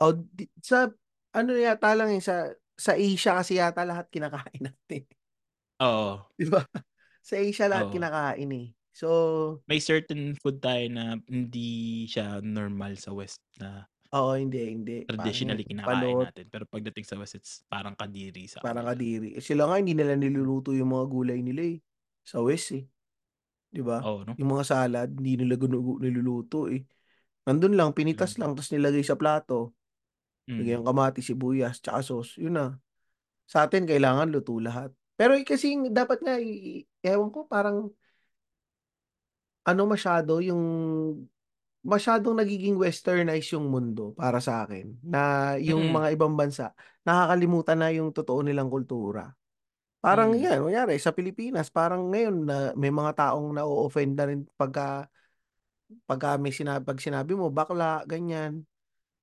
[0.00, 0.88] Oh, di sa
[1.36, 2.48] ano yata lang, eh, sa
[2.78, 5.04] sa Asia kasi yata lahat kinakain natin.
[5.80, 6.24] Oo.
[6.38, 6.62] 'Di ba?
[7.24, 7.92] Sa Asia lahat Oo.
[7.92, 8.66] kinakain, eh.
[8.94, 9.08] So
[9.70, 15.08] May certain food tayo na hindi siya normal sa West na Oo, hindi, hindi.
[15.16, 16.28] Parang traditionally kinakain balot.
[16.30, 16.46] natin.
[16.52, 18.94] Pero pagdating sa West, it's parang kadiri sa Parang kanila.
[18.94, 19.34] kadiri.
[19.34, 21.76] Eh, sila nga hindi nila niluluto yung mga gulay nila, eh,
[22.22, 22.86] sa West, eh.
[23.74, 24.02] 'Di ba?
[24.02, 24.36] Oo, 'no?
[24.38, 25.56] Yung mga salad hindi nila
[26.02, 26.86] niluluto, eh.
[27.48, 28.40] Nandun lang, pinitas Mm.
[28.40, 29.74] lang tapos nilagay sa plato.
[30.46, 30.88] Lagyan Mm.
[30.88, 32.66] kamatis, sibuyas, tsaka sauce, yun na.
[33.46, 34.90] Sa atin kailangan luto lahat.
[35.18, 36.38] Pero, eh, kasi dapat nga
[37.04, 37.90] ewan ko parang
[39.66, 40.62] ano masyado yung
[41.86, 45.94] masyadong nagiging westernized yung mundo para sa'kin na yung Mm.
[45.98, 49.34] mga ibang bansa nakakalimutan na yung totoo nilang kultura.
[50.02, 50.42] Parang Mm.
[50.42, 55.06] yan, kunyari sa Pilipinas, parang ngayon na may mga taong na-offend na rin pagka
[56.08, 58.64] pagka may sinabi, pag sinabi mo bakla, ganyan,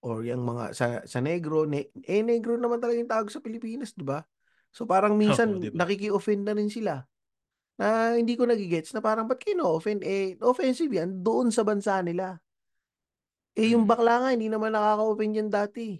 [0.04, 3.92] or yung mga sa sa negro, ne, eh negro naman talaga yung tawag sa Pilipinas,
[3.96, 4.24] di ba?
[4.72, 5.84] So parang minsan Oo, di ba?
[5.84, 7.04] nakiki-offend na rin sila.
[7.80, 10.04] Na hindi ko nagigets na parang ba't kayo na-offend?
[10.04, 12.40] Eh, offensive yan doon sa bansa nila.
[13.60, 13.92] Eh, yung Mm.
[13.92, 16.00] bakla nga, hindi naman nakaka-offend yan dati.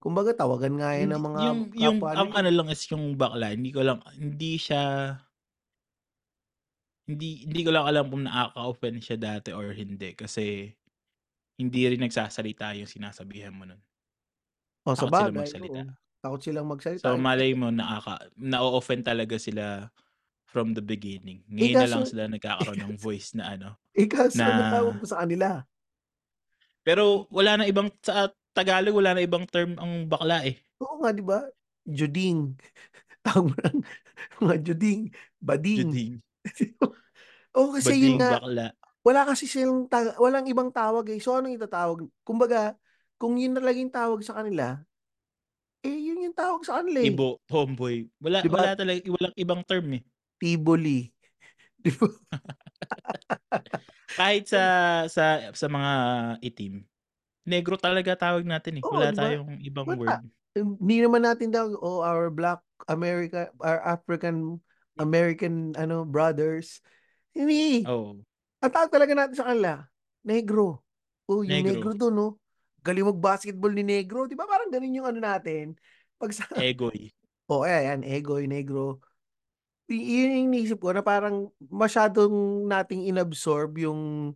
[0.00, 2.38] Kumbaga, tawagan nga yan ng mga yung, yung, kapwa ang nila.
[2.40, 5.12] ano lang is yung bakla, hindi ko lang, hindi siya,
[7.10, 10.14] hindi, hindi ko lang alam kung nakaka-offend siya dati or hindi.
[10.14, 10.70] Kasi,
[11.58, 13.82] hindi rin nagsasalita yung sinasabihan mo nun.
[14.86, 15.80] O, sa Takot sila bagay, magsalita.
[15.84, 15.92] oo.
[16.20, 17.04] Takot silang magsalita.
[17.04, 19.90] So, Eh, malay mo, nakaka, na-offend talaga sila
[20.46, 21.44] from the beginning.
[21.52, 24.94] Eh, Ngayon na lang sila nagkakaroon ng voice na ano, eh, kaso, na, ano tawag
[24.98, 25.62] mo sa kanila?
[26.80, 30.58] pero wala na ibang, sa Tagalog, wala na ibang term ang bakla eh.
[30.80, 31.44] Oo nga, di ba?
[31.86, 32.56] Juding.
[33.26, 33.76] Tawag mo lang,
[34.40, 35.00] mga juding,
[35.38, 35.78] bading.
[35.86, 36.12] Juding.
[37.56, 38.66] Oo, kasi yun Bading nga, bakla.
[39.06, 41.20] wala kasi silang, ta- walang ibang tawag eh.
[41.22, 42.00] So, anong itatawag?
[42.26, 42.76] Kumbaga,
[43.20, 44.80] kung yun na laging tawag sa kanila,
[45.84, 47.16] eh, yun yung tawag sa kanila eh.
[47.16, 48.08] Ibo, tomboy.
[48.20, 48.60] Wala, Di ba?
[48.60, 50.02] wala talaga, walang ibang term eh.
[50.40, 50.98] Tiboli.
[51.84, 52.06] Di ba?
[54.18, 54.62] Kahit sa,
[55.08, 55.92] sa, sa mga
[56.44, 56.84] itim,
[57.46, 58.84] negro talaga tawag natin eh.
[58.84, 59.30] Oo, Wala di ba?
[59.32, 59.96] tayong ibang Wala.
[59.96, 60.20] word.
[60.56, 62.60] Hindi naman natin daw, oh, our black
[62.90, 64.58] America, our African
[64.98, 66.80] American ano brothers.
[67.30, 67.84] Hindi.
[67.86, 68.18] Oh,
[68.60, 69.84] Ang tawag talaga natin sa kanila,
[70.26, 70.82] negro.
[71.30, 71.96] Oh, yung negro, negro.
[71.96, 72.28] doon, no?
[72.82, 74.26] Galing mag-basketball ni negro.
[74.26, 75.76] Di ba parang ganun yung ano natin?
[76.18, 77.12] Pag sa, Egoy.
[77.48, 79.00] oh, ayan, egoy, negro.
[79.90, 84.32] Yun yung iniisip ko na parang masyadong nating inabsorb yung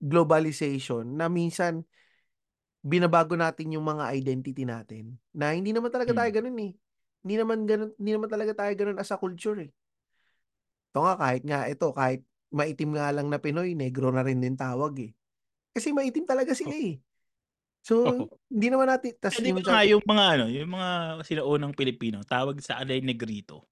[0.00, 1.82] globalization na minsan
[2.80, 5.18] binabago natin yung mga identity natin.
[5.34, 6.38] Na hindi naman talaga tayo Hmm.
[6.40, 6.72] ganun eh.
[7.22, 9.70] Hindi naman ganun, hindi naman talaga tayo ganun as a culture eh.
[10.92, 14.56] Ito nga kahit nga ito, kahit maitim nga lang na Pinoy, negro na rin din
[14.56, 15.12] tawag eh.
[15.76, 16.98] Kasi maitim talaga sila eh.
[17.84, 18.28] So, Oo.
[18.50, 20.88] hindi naman natin, tas ba nga yung mga ano, yung mga
[21.24, 23.68] sinaunang Pilipino, tawag sa yung negrito.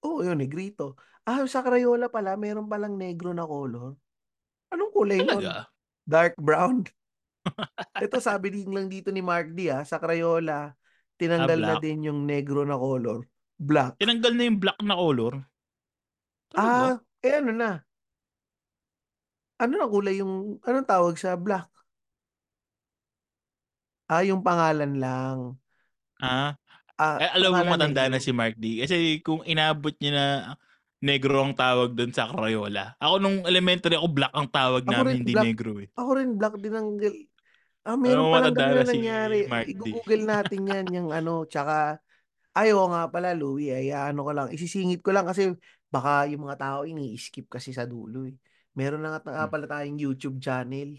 [0.00, 0.96] Oo, oh, yun, negrito.
[1.28, 3.96] Ah, sa Crayola pala, meron palang negro na color.
[4.72, 5.44] Anong kulay nun?
[5.44, 5.68] Talaga?
[6.08, 6.88] Dark brown.
[8.04, 10.72] Ito sabi din lang dito ni Mark D ah, sa Crayola,
[11.36, 11.82] Ah, tinanggal na black.
[11.82, 13.18] din yung negro na color.
[13.70, 13.94] Black.
[14.00, 15.34] Tinanggal na yung black na color.
[16.54, 17.70] Ah, eh ano na?
[19.62, 20.34] Ano na kulay yung,
[20.66, 21.66] anong tawag sa black?
[24.12, 25.38] Ah, yung pangalan lang.
[26.20, 26.56] Ah,
[27.00, 28.24] Ah, eh, alam mo matanda na negro.
[28.24, 28.84] si Mark D.
[28.84, 30.26] Kasi kung inabot niya na
[31.00, 32.96] negro ang tawag doon sa Crayola.
[33.00, 35.46] Ako nung elementary ako black ang tawag Ako namin, rin hindi black.
[35.48, 35.88] negro eh.
[35.96, 36.90] Ako rin black din ang
[37.80, 39.38] Ah, meron mo palang ganun na na si nangyari.
[39.48, 39.66] Mark.
[39.72, 41.96] I-google natin yan, yung ano, tsaka,
[42.52, 45.56] ay, oo nga pala, Louie, ay, ano ko lang, isisingit ko lang kasi
[45.88, 48.36] baka yung mga tao ini-skip kasi sa dulo eh.
[48.76, 49.50] Meron na nga Hmm.
[49.50, 50.92] pala tayong YouTube channel.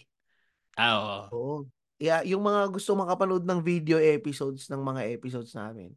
[0.76, 1.20] Ah, oo.
[1.32, 1.56] Oo.
[2.02, 5.94] Yeah, yung mga gusto makapanood ng video episodes ng mga episodes namin,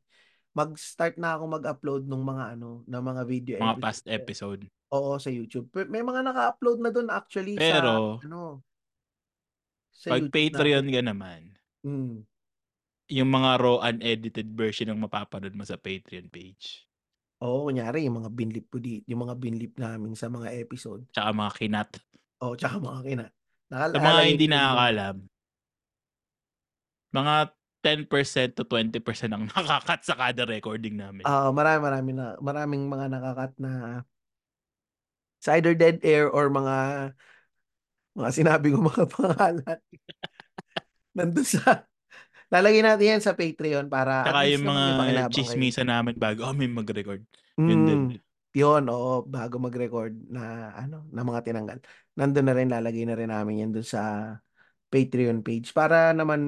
[0.52, 3.82] mag-start na ako mag-upload ng mga ano, ng mga video Mga episodes.
[3.82, 4.62] past episode.
[4.92, 5.72] Oo, sa YouTube.
[5.88, 8.60] May mga naka-upload na doon actually sa Pero, ano,
[9.94, 10.26] sa pag.
[10.28, 11.54] Patreon ka naman,
[11.86, 12.26] Mm.
[13.06, 16.88] yung mga raw unedited version ang mapapanood mo sa Patreon page.
[17.44, 21.04] Oo, kunyari, yung mga binlip ko di, yung mga binlip namin sa mga episode.
[21.12, 21.90] Tsaka mga kinat.
[22.40, 23.26] Oo, tsaka mga kina.
[23.68, 25.16] Sa mga hindi nakakalam,
[27.12, 27.34] mga
[27.84, 28.96] 10% to 20%
[29.36, 31.20] ang nakakat sa kada recording namin.
[31.22, 34.02] ah marami, marami na, maraming mga nakakat na
[35.36, 37.12] sa either dead air or mga
[38.14, 39.80] mga sinabi ko mga pangalan.
[41.14, 41.86] Nandun sa,
[42.50, 45.36] lalagay natin yan sa Patreon para least yung mga may pakinabang kayo.
[45.36, 47.22] chismisa namin bago kami mag-record.
[47.58, 48.00] Yun din.
[48.10, 48.18] Mm,
[48.54, 51.78] yun, oo, bago mag-record na ano, na mga tinanggal.
[52.14, 54.34] Nandun na rin, lalagay na rin namin yan dun sa
[54.90, 56.40] Patreon page para naman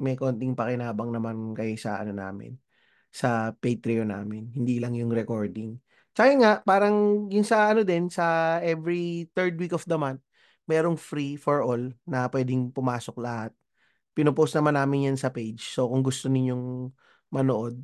[0.00, 2.56] may konting pakinabang naman kayo sa ano namin,
[3.12, 4.48] sa Patreon namin.
[4.56, 5.76] Hindi lang yung recording.
[6.16, 10.24] Tsaka nga, parang yung sa ano din, sa every third week of the month,
[10.68, 13.52] merong free for all na pwedeng pumasok lahat.
[14.12, 15.72] Pinopost naman namin yan sa page.
[15.72, 16.92] So kung gusto ninyong
[17.32, 17.80] manood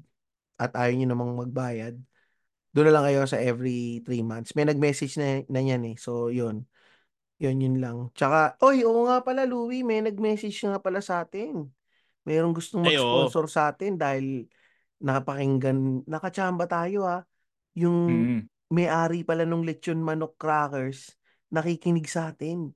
[0.60, 1.96] at ayaw nyo namang magbayad,
[2.74, 4.52] doon na lang kayo sa every 3 months.
[4.58, 5.96] May nag-message na, na yan eh.
[5.96, 6.66] So, yun.
[7.38, 8.10] Yun, yun lang.
[8.18, 11.70] Tsaka, oy, oo nga pala, Louie, may nag-message nga pala sa atin.
[12.26, 14.50] Mayroong gustong mag-sponsor sa atin dahil
[14.98, 17.22] nakapakinggan, nakachamba tayo ha.
[17.78, 18.40] Yung Mm.
[18.74, 21.14] may-ari pala nung lechon manok crackers,
[21.54, 22.74] nakikinig sa atin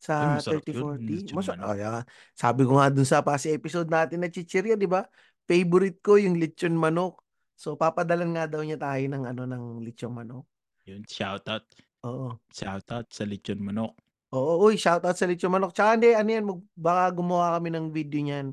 [0.00, 0.98] sa masarap yun.
[1.00, 1.16] 3040.
[1.20, 1.68] Lechon Mas, manok.
[1.72, 2.04] ay, ah,
[2.36, 5.04] sabi ko nga dun sa past episode natin na chichirya, di ba?
[5.46, 7.20] Favorite ko yung lechon manok.
[7.56, 10.44] So papadalan nga daw niya tayo ng ano ng lechong manok.
[10.84, 11.64] Yun, shoutout.
[12.04, 12.38] Oo.
[12.52, 13.96] Shoutout sa lechon manok.
[14.36, 15.72] Oo, uy, shoutout sa lechong manok.
[15.72, 18.48] Tsaka hindi, ano yan, mag, baka gumawa kami ng video niyan.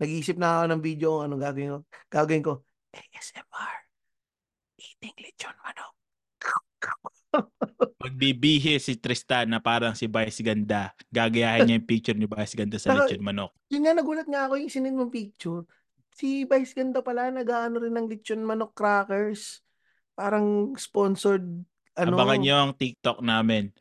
[0.00, 1.78] Nag-iisip na ako ng video kung anong gagawin ko.
[2.08, 2.52] Gagawin ko,
[2.90, 3.76] ASMR.
[4.80, 5.56] Eating lechon
[8.22, 10.94] Magbibihi si Tristan na parang si Vice Ganda.
[11.10, 13.50] Gagayahin niya yung picture ni Vice Ganda sa lechon manok.
[13.66, 15.66] Yun nga, nagulat nga ako yung sinend mong picture.
[16.14, 19.66] Si Vice Ganda pala, nag-ano rin ng lechon manok crackers.
[20.14, 21.66] Parang sponsored,
[21.98, 22.14] ano.
[22.14, 23.74] Abangan niyo ang TikTok namin.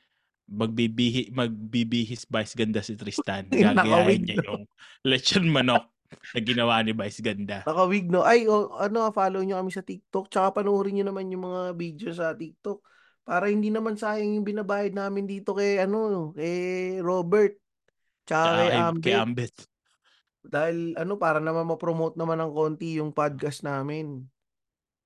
[0.50, 3.46] Magbibihi, magbibihis Vice Ganda si Tristan.
[3.54, 4.66] Gagayahin niya yung
[5.06, 5.86] lechon manok
[6.34, 7.62] na ginawa ni Vice Ganda.
[7.62, 8.26] Nakawig, no?
[8.26, 10.34] Ay, o, ano, follow nyo kami sa TikTok.
[10.34, 12.82] Tsaka panoorin nyo naman yung mga video sa TikTok.
[13.22, 17.58] Para hindi naman sayang yung binabayad namin dito kay, ano, kay Robert.
[18.26, 19.04] Tsaka kay Ambet.
[19.06, 19.56] kay Ambet.
[20.42, 24.26] Dahil, ano, para naman ma-promote naman ng konti yung podcast namin.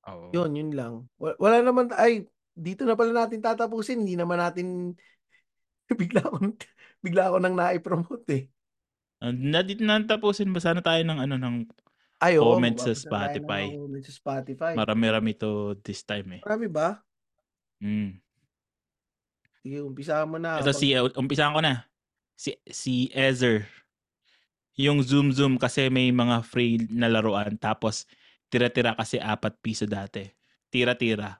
[0.07, 0.31] Oo.
[0.31, 0.93] Yun, yun lang.
[1.19, 2.23] Wala, naman, ay,
[2.55, 4.05] dito na pala natin tatapusin.
[4.05, 4.95] Hindi naman natin,
[5.99, 6.55] bigla ako,
[7.03, 8.43] bigla ako nang nai-promote eh.
[9.23, 11.55] Uh, na dito na tapusin ba sana tayo ng ano ng
[12.19, 13.71] Ay, oo, Comment sa Spotify.
[13.71, 14.71] mga comment sa Spotify.
[14.75, 16.41] marami-rami to this time eh.
[16.43, 16.99] Marami ba?
[17.81, 18.17] Mm.
[19.65, 20.61] Sige, umpisahan mo na.
[20.61, 21.89] Ito Pag- si umpisahan ko na.
[22.37, 23.65] Si si Ezer.
[24.75, 28.03] Yung Zoom Zoom kasi may mga free na laruan tapos
[28.51, 30.27] tira-tira kasi apat piso dati.
[30.67, 31.39] Tira-tira.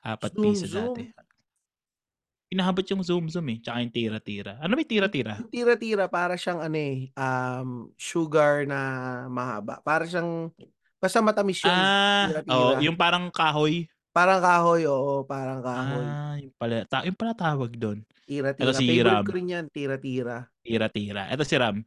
[0.00, 0.96] Apat Zoom piso Zoom?
[0.96, 1.04] dati.
[2.46, 3.58] Inahabot yung Zoom Zoom eh.
[3.60, 4.52] Tsaka yung tira-tira.
[4.62, 5.36] Ano may tira-tira?
[5.42, 8.80] Yung Tira-tira para siyang ano eh, um, sugar na
[9.26, 9.82] mahaba.
[9.82, 10.54] Para siyang,
[11.02, 11.74] basta matamis yun.
[11.74, 12.54] Ah, tira-tira.
[12.54, 13.90] oh, yung parang kahoy.
[14.16, 16.00] Parang kahoy, oo, parang kahoy.
[16.08, 18.00] Ah, yung pala, ta, yung pala tawag doon.
[18.24, 18.64] Tira-tira.
[18.64, 19.24] Ito si Favorite Ram.
[19.28, 20.48] ko rin yan, tira-tira.
[20.64, 21.28] Tira-tira.
[21.28, 21.84] Ito si Ram.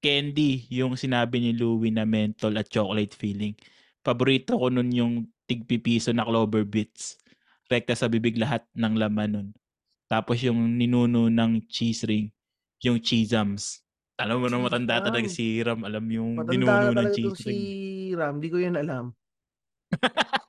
[0.00, 3.52] Candy, yung sinabi ni Louie na menthol at chocolate feeling.
[4.00, 7.20] Paborito ko nun yung tigpipiso na clover bits.
[7.68, 9.48] Rekta sa bibig lahat ng laman nun.
[10.08, 12.32] Tapos yung ninuno ng cheese ring,
[12.80, 13.84] yung cheesums.
[14.16, 15.06] Alam mo na matanda Cheesums.
[15.12, 15.80] talaga si Ram.
[15.84, 18.16] Alam yung Matanda ninuno na ng talaga cheese itong si ring.
[18.16, 18.34] Ram.
[18.40, 19.04] Di ko yan alam.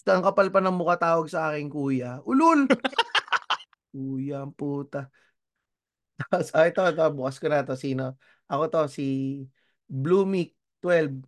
[0.00, 2.24] Tapos ang kapal pa ng mukha tawag sa aking kuya.
[2.24, 2.66] Ulul!
[3.92, 5.10] kuya, ang puta.
[6.20, 7.74] Tapos, ah, ito, ito, bukas ko na to.
[7.74, 8.16] Sino?
[8.48, 9.40] Ako to, si
[9.86, 11.24] Bloomic 12.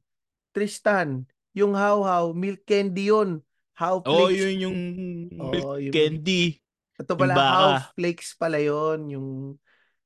[0.52, 1.24] Tristan,
[1.56, 3.40] yung how-how, milk candy yun.
[3.72, 4.36] How Oh, flakes.
[4.36, 4.78] yun yung
[5.32, 6.60] milk Oo, yung- candy.
[7.00, 9.08] Ito pala, how flakes pala yun.
[9.08, 9.28] Yung,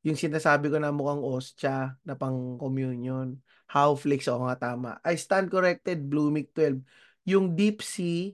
[0.07, 3.37] yung sinasabi ko na mukhang ostya na pang communion.
[3.67, 5.03] How flakes, oo nga tama.
[5.03, 6.79] I stand corrected, Bloomic 12.
[7.27, 8.31] Yung deep sea,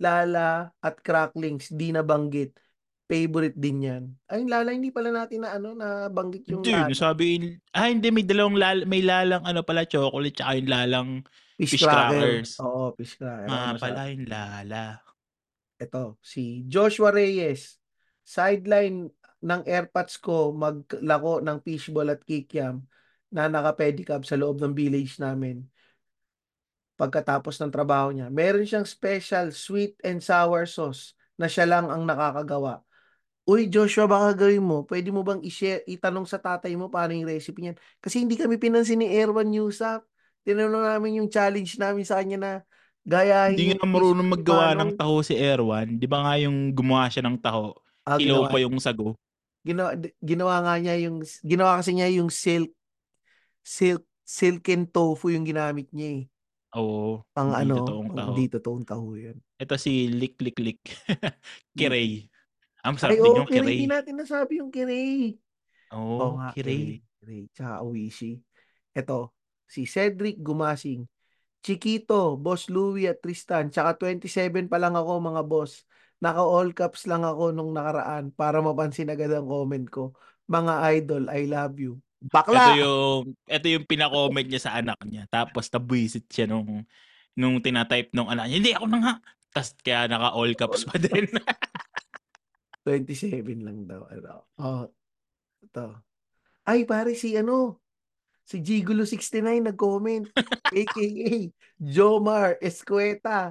[0.00, 2.56] lala, at cracklings, di nabanggit.
[3.06, 4.04] Favorite din yan.
[4.26, 6.90] Ay, yung lala, hindi pala natin na ano, na banggit yung Hindi, lala.
[6.90, 7.26] nasabi,
[7.70, 11.08] ah hindi, may dalawang lal, may lalang ano pala, chocolate, tsaka yung lalang
[11.56, 12.18] Fish, fish cracker.
[12.18, 12.50] crackers.
[12.60, 13.46] Oo, fish cracker.
[13.46, 14.84] nga Ano pala yung lala.
[15.78, 17.78] Ito, si Joshua Reyes.
[18.26, 19.12] Sideline
[19.44, 22.82] ng airpods ko maglako ng fishball at kikiam
[23.30, 25.62] na naka-pedicab sa loob ng village namin
[26.96, 28.28] pagkatapos ng trabaho niya.
[28.32, 32.80] Meron siyang special sweet and sour sauce na siya lang ang nakakagawa.
[33.46, 34.82] Uy, Joshua, baka gawin mo.
[34.82, 37.78] Pwede mo bang i-share, itanong sa tatay mo paano yung recipe niyan?
[38.02, 40.02] Kasi hindi kami pinansin ni Erwan Newsap.
[40.42, 42.50] Tinanong namin yung challenge namin sa kanya na
[43.06, 44.90] gayahin Hindi nga marunong maggawa manong.
[44.90, 45.94] ng taho si Erwan.
[45.94, 49.14] Di ba nga yung gumawa siya ng taho, Ah, ilaw pa yung sago.
[49.66, 49.90] ginawa,
[50.22, 52.70] ginawa nga niya yung ginawa kasi niya yung silk
[53.66, 56.24] silk silken tofu yung ginamit niya eh.
[56.76, 58.28] Oo, Pang hindi ano, totoong taho.
[58.32, 59.36] hindi totoong taho yun.
[59.56, 60.80] Ito si Lik Lik Lik.
[61.78, 62.28] Kiray.
[62.84, 63.48] Ang Ay, sarap din oo, yung.
[63.48, 63.80] Kiray.
[63.80, 65.36] Hindi natin nasabi yung Kiray.
[65.96, 67.00] Oo, Oo nga, Kiray.
[67.20, 67.42] Kiray.
[67.56, 68.38] Tsaka Oishi.
[68.92, 69.32] Ito,
[69.64, 71.08] si Cedric Gumasing.
[71.64, 73.72] Chiquito, Boss Louie at Tristan.
[73.72, 75.82] Tsaka 27 pa lang ako mga boss.
[76.22, 80.14] Naka all caps lang ako nung nakaraan para mapansin agad ang comment ko.
[80.46, 80.72] Mga
[81.02, 81.98] idol, I love you.
[82.26, 82.54] Bakla!
[82.54, 85.24] Ito yung ito yung pina-comment niya sa anak niya.
[85.30, 86.84] Tapos nabuisit siya nung
[87.36, 88.58] nung tinatype nung anak niya.
[88.58, 89.14] Hindi ako na nga.
[89.54, 91.26] Tapos kaya naka all caps pa din.
[92.86, 94.06] 27 lang daw.
[94.06, 94.46] Ano.
[94.62, 94.84] Oh,
[95.58, 95.86] ito.
[96.62, 97.82] Ay, pare, si ano,
[98.46, 100.30] si Gigolo 69 nag-comment.
[100.70, 101.50] AKA,
[101.94, 103.50] Jomar Escueta.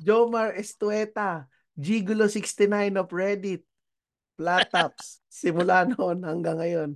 [0.00, 1.44] Jomar Estueta.
[1.76, 3.62] Gigolo 69 of Reddit.
[4.40, 5.20] Flat tops.
[5.28, 6.90] Simula noon hanggang ngayon.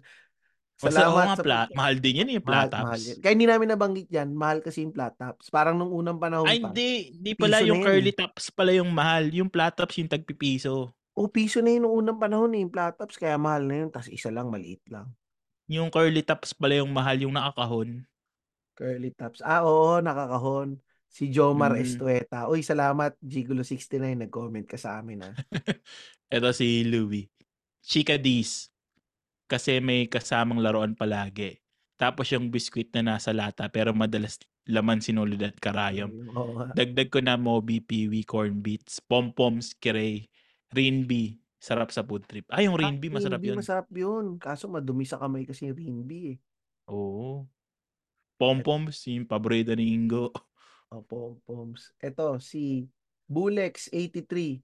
[0.82, 3.02] Kasi oo nga, sa pla- pag- mahal din yan yung flat mahal tops.
[3.04, 3.16] yan.
[3.20, 4.28] Kaya hindi namin nabanggit yan.
[4.32, 5.46] Mahal kasi yung flat tops.
[5.46, 6.68] Parang nung unang panahon Ay, pa.
[6.68, 6.90] hindi.
[7.14, 8.18] Hindi pala yung curly eh.
[8.18, 9.30] tops pala yung mahal.
[9.30, 10.90] Yung flat tops yung tagpipiso.
[11.12, 13.14] O piso na yun nung unang panahon eh, yung flat tops.
[13.14, 13.88] Kaya mahal na yun.
[13.88, 15.06] Tapos isa lang, maliit lang.
[15.68, 18.02] Yung curly tops pala yung mahal yung nakakahon.
[18.72, 19.38] Curly tops.
[19.40, 20.80] Ah, oo, nakakahon.
[21.06, 21.84] Si Jomar Mm.
[21.84, 22.48] Estueta.
[22.48, 24.24] Uy, salamat, Gigolo69.
[24.24, 25.30] Nag-comment ka sa amin, ha?
[26.32, 27.28] Ito si Louie.
[27.84, 28.71] Chica D's.
[29.46, 31.60] Kasi may kasamang laruan palagi.
[32.00, 36.10] Tapos yung biskwit na nasa lata pero madalas laman sinulid at karayom.
[36.10, 36.74] Nga.
[36.74, 40.26] Dagdag ko na Moby, Peewee, Corn Beats, Pom-Poms, Kiray,
[40.70, 41.38] Rinby.
[41.62, 42.46] Sarap sa food trip.
[42.50, 43.58] Ah, yung Rinby, masarap Rinby, yun.
[43.58, 44.26] masarap yun.
[44.38, 46.36] Kaso madumi sa kamay kasi yung Rinby, eh.
[46.90, 47.46] Oo.
[48.34, 50.34] Pom-Poms, yung paborito ni Ingo.
[50.90, 51.94] Opo, Poms.
[52.02, 52.90] Ito, si
[53.30, 54.58] Bulex83.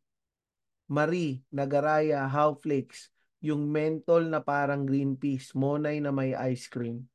[0.90, 3.14] Marie, Nagaraya, Howflakes.
[3.40, 5.54] Yung mentol na parang green peas.
[5.54, 7.06] Monay na may ice cream.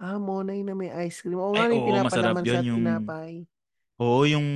[0.00, 1.36] Ah, monay na may ice cream.
[1.36, 3.32] Oo nga, Ay, yung oo, masarap pinapalaman yun, sa yung- tinapay.
[4.00, 4.48] Oo, yung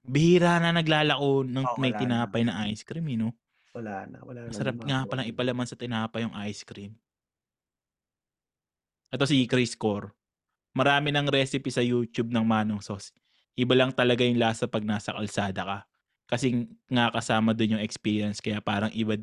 [0.00, 2.02] bihira na naglalako ng Oh, may wala na.
[2.24, 3.34] tinapay na ice cream, eh, no?
[3.74, 4.48] Wala na, wala na.
[4.54, 6.94] Masarap nga gumagawa palang ipalaman sa tinapay yung ice cream.
[9.10, 10.14] Ito si Chris Core.
[10.72, 13.10] Marami ng recipe sa YouTube ng manong sauce.
[13.52, 15.78] Iba lang talaga yung lasa pag nasa kalsada ka.
[16.24, 19.20] Kasi nga kasama dun yung experience kaya parang iba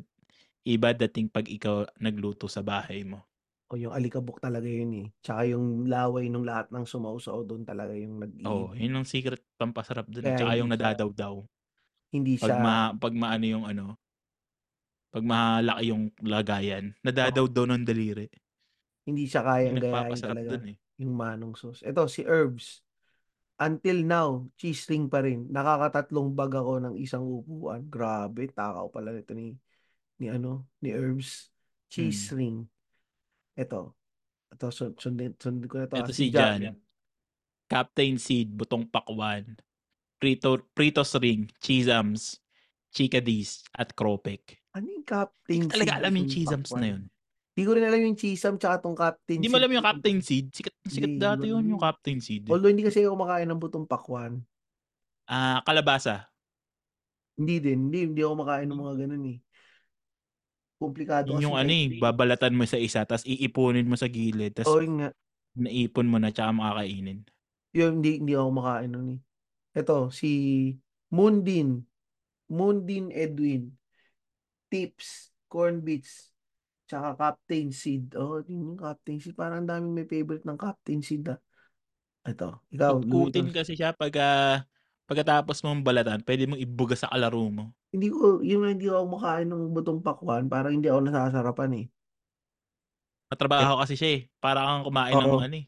[0.64, 3.24] iba dating pag ikaw nagluto sa bahay mo.
[3.70, 5.06] O yung alikabok talaga yun eh.
[5.22, 9.40] Tsaka yung laway nung lahat ng sumausaw doon talaga yung nag Oo, yun ang secret
[9.60, 10.26] pampasarap dun.
[10.26, 11.34] Kaya Tsaka hindi yung siya- nadadaw-daw.
[12.10, 13.86] Hindi Pag, siya, ma, pag maano yung ano,
[15.14, 18.26] pag malaki yung lagayan, nadadaw-daw ng daliri.
[19.08, 20.76] hindi siya kayang Yung gayahin nagpapasarap talaga dun eh.
[21.00, 21.80] yung manong sauce.
[21.80, 22.84] Ito, si Herbs.
[23.60, 25.48] Until now, cheese ring pa rin.
[25.52, 27.84] Nakakatatlong bag ako ng isang upuan.
[27.88, 29.56] Grabe, takaw pala nito ni
[30.20, 31.48] ni ano, ni Herbs.
[31.90, 32.36] Cheese Hmm.
[32.36, 32.56] ring.
[33.58, 33.96] Ito.
[34.54, 35.94] Ito, sund, sundin, sundin ko na to.
[35.98, 36.06] ah.
[36.06, 36.76] Ito si Jan.
[37.70, 39.46] Captain Seed, Butong Pakwan,
[40.18, 42.42] Prito, Pritos Ring, Chisams,
[42.90, 44.58] Chicadies, at Kropek.
[44.74, 46.80] Ano yung Captain ko talaga Seed alam yung Pakwan?
[46.82, 47.02] na yun.
[47.50, 50.18] Hindi ko rin alam yung Chisam tsaka tong Captain Hindi mo Seed alam yung Captain
[50.22, 50.46] Seed?
[50.50, 51.80] Sikat, sikat Hindi, dati yun, yung.
[51.82, 52.42] Captain Seed.
[52.50, 54.42] Although hindi kasi ako kumakain ng butong pakwan.
[55.30, 56.26] Ah, kalabasa.
[57.38, 57.78] Hindi din.
[57.86, 59.38] Hindi, hindi ako kumakain ng mga ganun eh.
[60.80, 64.80] Komplikado Yun yung ano eh, babalatan mo sa isa, tapos iipunin mo sa gilid, tapos
[64.88, 65.12] nga.
[65.52, 67.20] naipon mo na, tsaka makakainin.
[67.76, 69.20] Yun, hindi, hindi ako kumakain nun eh.
[69.76, 70.30] Ito, si
[71.12, 71.84] Moondin.
[72.50, 73.70] Moondin Edwin.
[74.72, 75.30] Tips.
[75.50, 76.30] Corn Beats.
[76.86, 78.14] Tsaka Captain Seed.
[78.18, 79.38] Oh, yun yung Captain Seed.
[79.38, 81.38] Parang ang daming may favorite ng Captain Seed ah.
[82.26, 82.98] Ito, ikaw.
[82.98, 83.54] Lumitos.
[83.54, 84.66] kasi siya pag ah,
[85.10, 87.74] pagkatapos mong balatan, pwede mong ibuga sa kalaro mo.
[87.90, 90.46] Hindi ko, yun hindi ako kumakain ng butong pakwan.
[90.46, 91.86] Parang hindi ako nasasarapan eh.
[93.26, 94.20] Matrabaho kasi siya eh.
[94.38, 95.42] Para kang kumain ng Oo.
[95.42, 95.66] ano eh.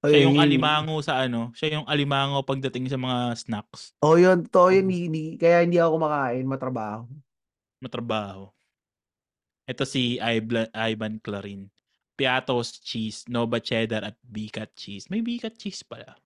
[0.00, 3.92] Ay, Siya yung yun- alimango sa ano, siya yung alimango pagdating sa mga snacks.
[4.00, 7.04] Oh, yun, to yun, hindi, hindi- kaya hindi ako kumakain, matrabaho.
[7.78, 8.50] Matrabaho.
[9.68, 11.70] Ito si Ivan, Ivan Clarin.
[12.16, 15.06] Piatos cheese, Nova cheddar at Bicat cheese.
[15.06, 16.16] May Bicat cheese pala.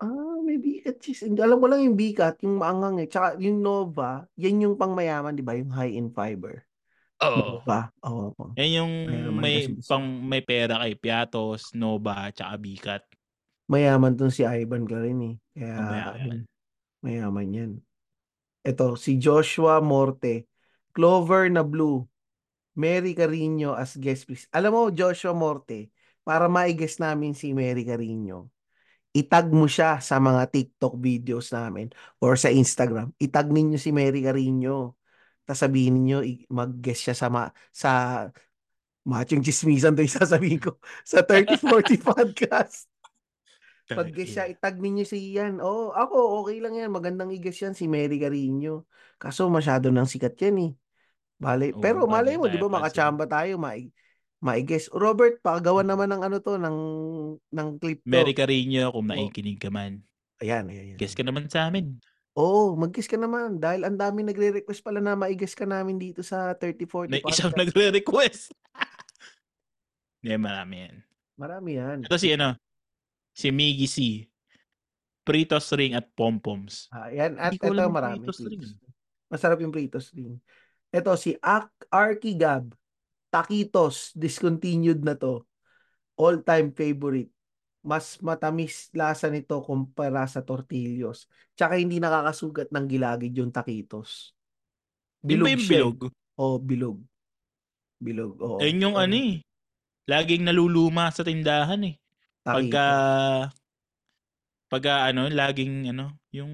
[0.00, 1.28] Ah, may bigat cheese.
[1.28, 3.08] Hindi, alam ko lang yung bigat, yung maangang eh.
[3.08, 5.52] Tsaka yung Nova, yan yung pangmayaman, di ba?
[5.52, 6.64] Yung high in fiber.
[7.20, 7.60] Oo.
[7.60, 7.92] Nova.
[8.08, 8.32] Oo.
[8.32, 13.04] Oh, Yan yung Mayaman may kasi pang may pera kay Piatos, Nova, tsaka Bicat.
[13.68, 15.34] Mayaman tong si Ivan ka rin eh.
[15.52, 16.38] Kaya, Ang mayaman.
[17.04, 17.72] mayaman yan.
[18.64, 20.48] Ito, si Joshua Morte.
[20.96, 22.08] Clover na blue.
[22.74, 24.48] Mary Carino as guest please.
[24.50, 25.92] Alam mo, Joshua Morte,
[26.24, 28.48] para ma-guess namin si Mary Carino,
[29.10, 31.90] itag mo siya sa mga TikTok videos namin
[32.22, 33.10] or sa Instagram.
[33.18, 34.98] Itag ninyo si Mary Carino.
[35.42, 37.90] Tapos sabihin niyo mag-guess siya sa ma- sa
[39.02, 42.86] Machong Chismisan to sasabihin ko sa 3040 podcast.
[43.90, 45.58] Pag-guess siya, itag ninyo si Ian.
[45.58, 46.94] Oo, ako, okay lang yan.
[46.94, 48.86] Magandang i-guess yan si Mary Carino.
[49.18, 50.72] Kaso masyado nang sikat yan eh.
[51.40, 53.90] Bale, Oo, pero malay mo, di ba, makachamba tayo, mai
[54.40, 54.88] mai-guess.
[54.92, 56.78] Robert, pakagawa naman ng ano to, ng,
[57.52, 58.08] ng clip to.
[58.08, 59.12] Mary Carino, kung Oo.
[59.12, 60.00] nakikinig ka man.
[60.40, 60.98] Ayan, ayan, ayan.
[60.98, 62.00] Guess ka naman sa amin.
[62.32, 63.60] Oo, mag-guess ka naman.
[63.60, 68.56] Dahil ang dami nagre-request pala na ma-guess ka namin dito sa 3040 Na isang nagre-request.
[70.24, 70.96] Hindi, marami yan.
[71.36, 71.98] Marami yan.
[72.08, 72.56] Ito si ano,
[73.36, 73.96] si Miggy C.
[75.20, 76.88] Pritos ring at pompoms.
[76.88, 77.36] Ah, yan.
[77.36, 78.24] At ito marami.
[78.24, 78.64] Pritos ring.
[79.28, 80.40] Masarap yung Pritos ring.
[80.88, 82.72] Ito si Ak Arkigab.
[83.30, 84.12] Taquitos.
[84.18, 85.46] Discontinued na to.
[86.18, 87.30] All-time favorite.
[87.80, 91.24] Mas matamis lasa nito kumpara sa tortillos.
[91.56, 94.36] Tsaka hindi nakakasugat ng gilagid yung taquitos.
[95.24, 95.88] Ba yung siya eh.
[95.88, 95.96] bilog?
[96.36, 96.98] Oo, bilog.
[98.00, 98.60] Bilog, oo.
[98.60, 99.40] Ayun yung ano eh.
[100.08, 101.94] Laging naluluma sa tindahan eh.
[102.40, 103.52] Pagka, Taquitos.
[104.72, 106.52] pagka ano, laging ano, yung,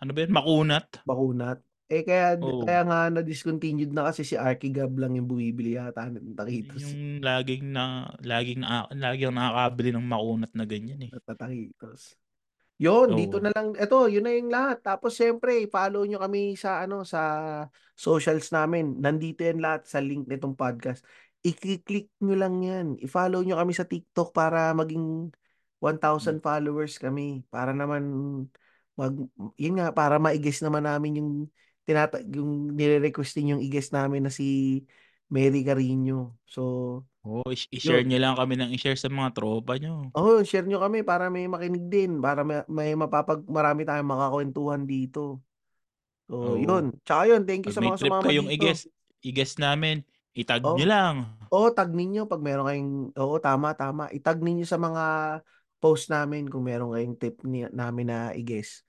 [0.00, 0.86] ano ba yun, makunat.
[1.04, 1.65] Bakunat.
[1.86, 2.66] Eh kaya Oo.
[2.66, 6.82] kaya nga na discontinued na kasi si Arkigab lang yung bumibili yata ng taquitos.
[6.82, 11.10] Yung laging na, laging na, laging nakakabili ng makunat na ganyan eh.
[11.14, 12.18] At taquitos.
[12.76, 13.72] Yun, dito na lang.
[13.72, 14.84] Ito, yun na yung lahat.
[14.84, 17.22] Tapos syempre, follow nyo kami sa ano sa
[17.96, 19.00] socials namin.
[19.00, 21.00] Nandito yan lahat sa link nitong podcast.
[21.40, 22.86] I-click nyo lang yan.
[23.00, 25.32] I-follow nyo kami sa TikTok para maging
[25.80, 27.46] 1,000 followers kami.
[27.48, 28.04] Para naman
[28.96, 29.12] mag
[29.56, 31.32] yun nga para ma-guess naman namin yung
[31.86, 34.82] tinata yung nire-requestin yung i-guess namin na si
[35.30, 36.36] Mary Carino.
[36.46, 40.14] So, Oo, i- i-share niyo lang kami ng i-share sa mga tropa niyo.
[40.16, 44.88] Oh, share nyo kami para may makinig din, para may, may mapapag marami tayong makakwentuhan
[44.88, 45.44] dito.
[46.30, 46.56] So, Oo.
[46.56, 46.96] yun.
[47.04, 48.54] Tsaka yun, thank you Pag sa mga sumama kayong dito.
[48.56, 48.80] i-guess,
[49.26, 50.06] i-guess namin,
[50.38, 50.78] itag Oh.
[50.78, 51.16] niyo lang.
[51.50, 54.06] Oo, tag ninyo pag meron kayong, oo, tama, tama.
[54.14, 55.04] Itag ninyo sa mga
[55.82, 58.85] post namin kung meron kayong tip ni, namin na i-guess.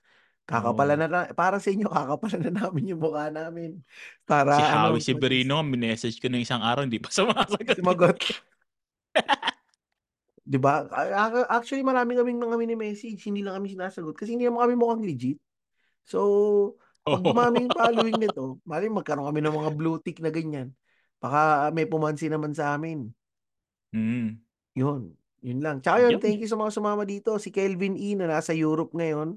[0.48, 1.02] Kakapalan Oo.
[1.04, 3.76] na, na, para sa inyo, kakapalan na namin yung mukha namin.
[3.76, 7.76] Si Para, ano, Howie Severino, minessage ko ng isang araw, hindi pa sumasagot.
[7.76, 8.16] sumagot.
[10.48, 10.88] 'Di ba?
[11.52, 15.36] Actually, marami kaming mga mini-message, hindi lang kami sinasagot kasi hindi naman kami mukhang legit.
[16.08, 20.72] So, pag dumami yung following nito, mali magkaroon kami ng mga blue tick na ganyan.
[21.20, 23.12] Baka may pumansin naman sa amin.
[23.92, 24.40] Mm.
[24.72, 25.12] Yun.
[25.44, 25.84] Yun lang.
[25.84, 26.22] Tsaka yun, Yun.
[26.24, 27.36] thank you sa mga sumama dito.
[27.36, 29.36] Si Kelvin E na nasa Europe ngayon.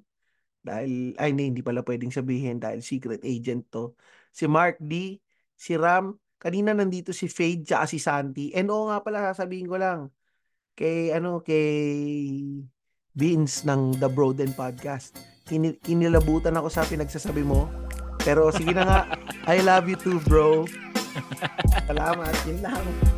[0.61, 3.97] Dahil, ay hindi, hindi pala pwedeng sabihin dahil secret agent to.
[4.29, 5.17] Si Mark D,
[5.57, 8.53] si Ram, kanina nandito si Fade tsaka si Santi.
[8.53, 10.13] And oo nga pala, sasabihin ko lang,
[10.77, 11.65] kay ano, kay
[13.11, 15.17] Vince ng The Broden Podcast.
[15.49, 17.67] Kini- kinilabutan ako sa pinagsasabi mo.
[18.21, 18.99] Pero sige na nga,
[19.53, 20.69] I love you too, bro.
[21.89, 22.33] Salamat.
[22.47, 23.10] Yun lang.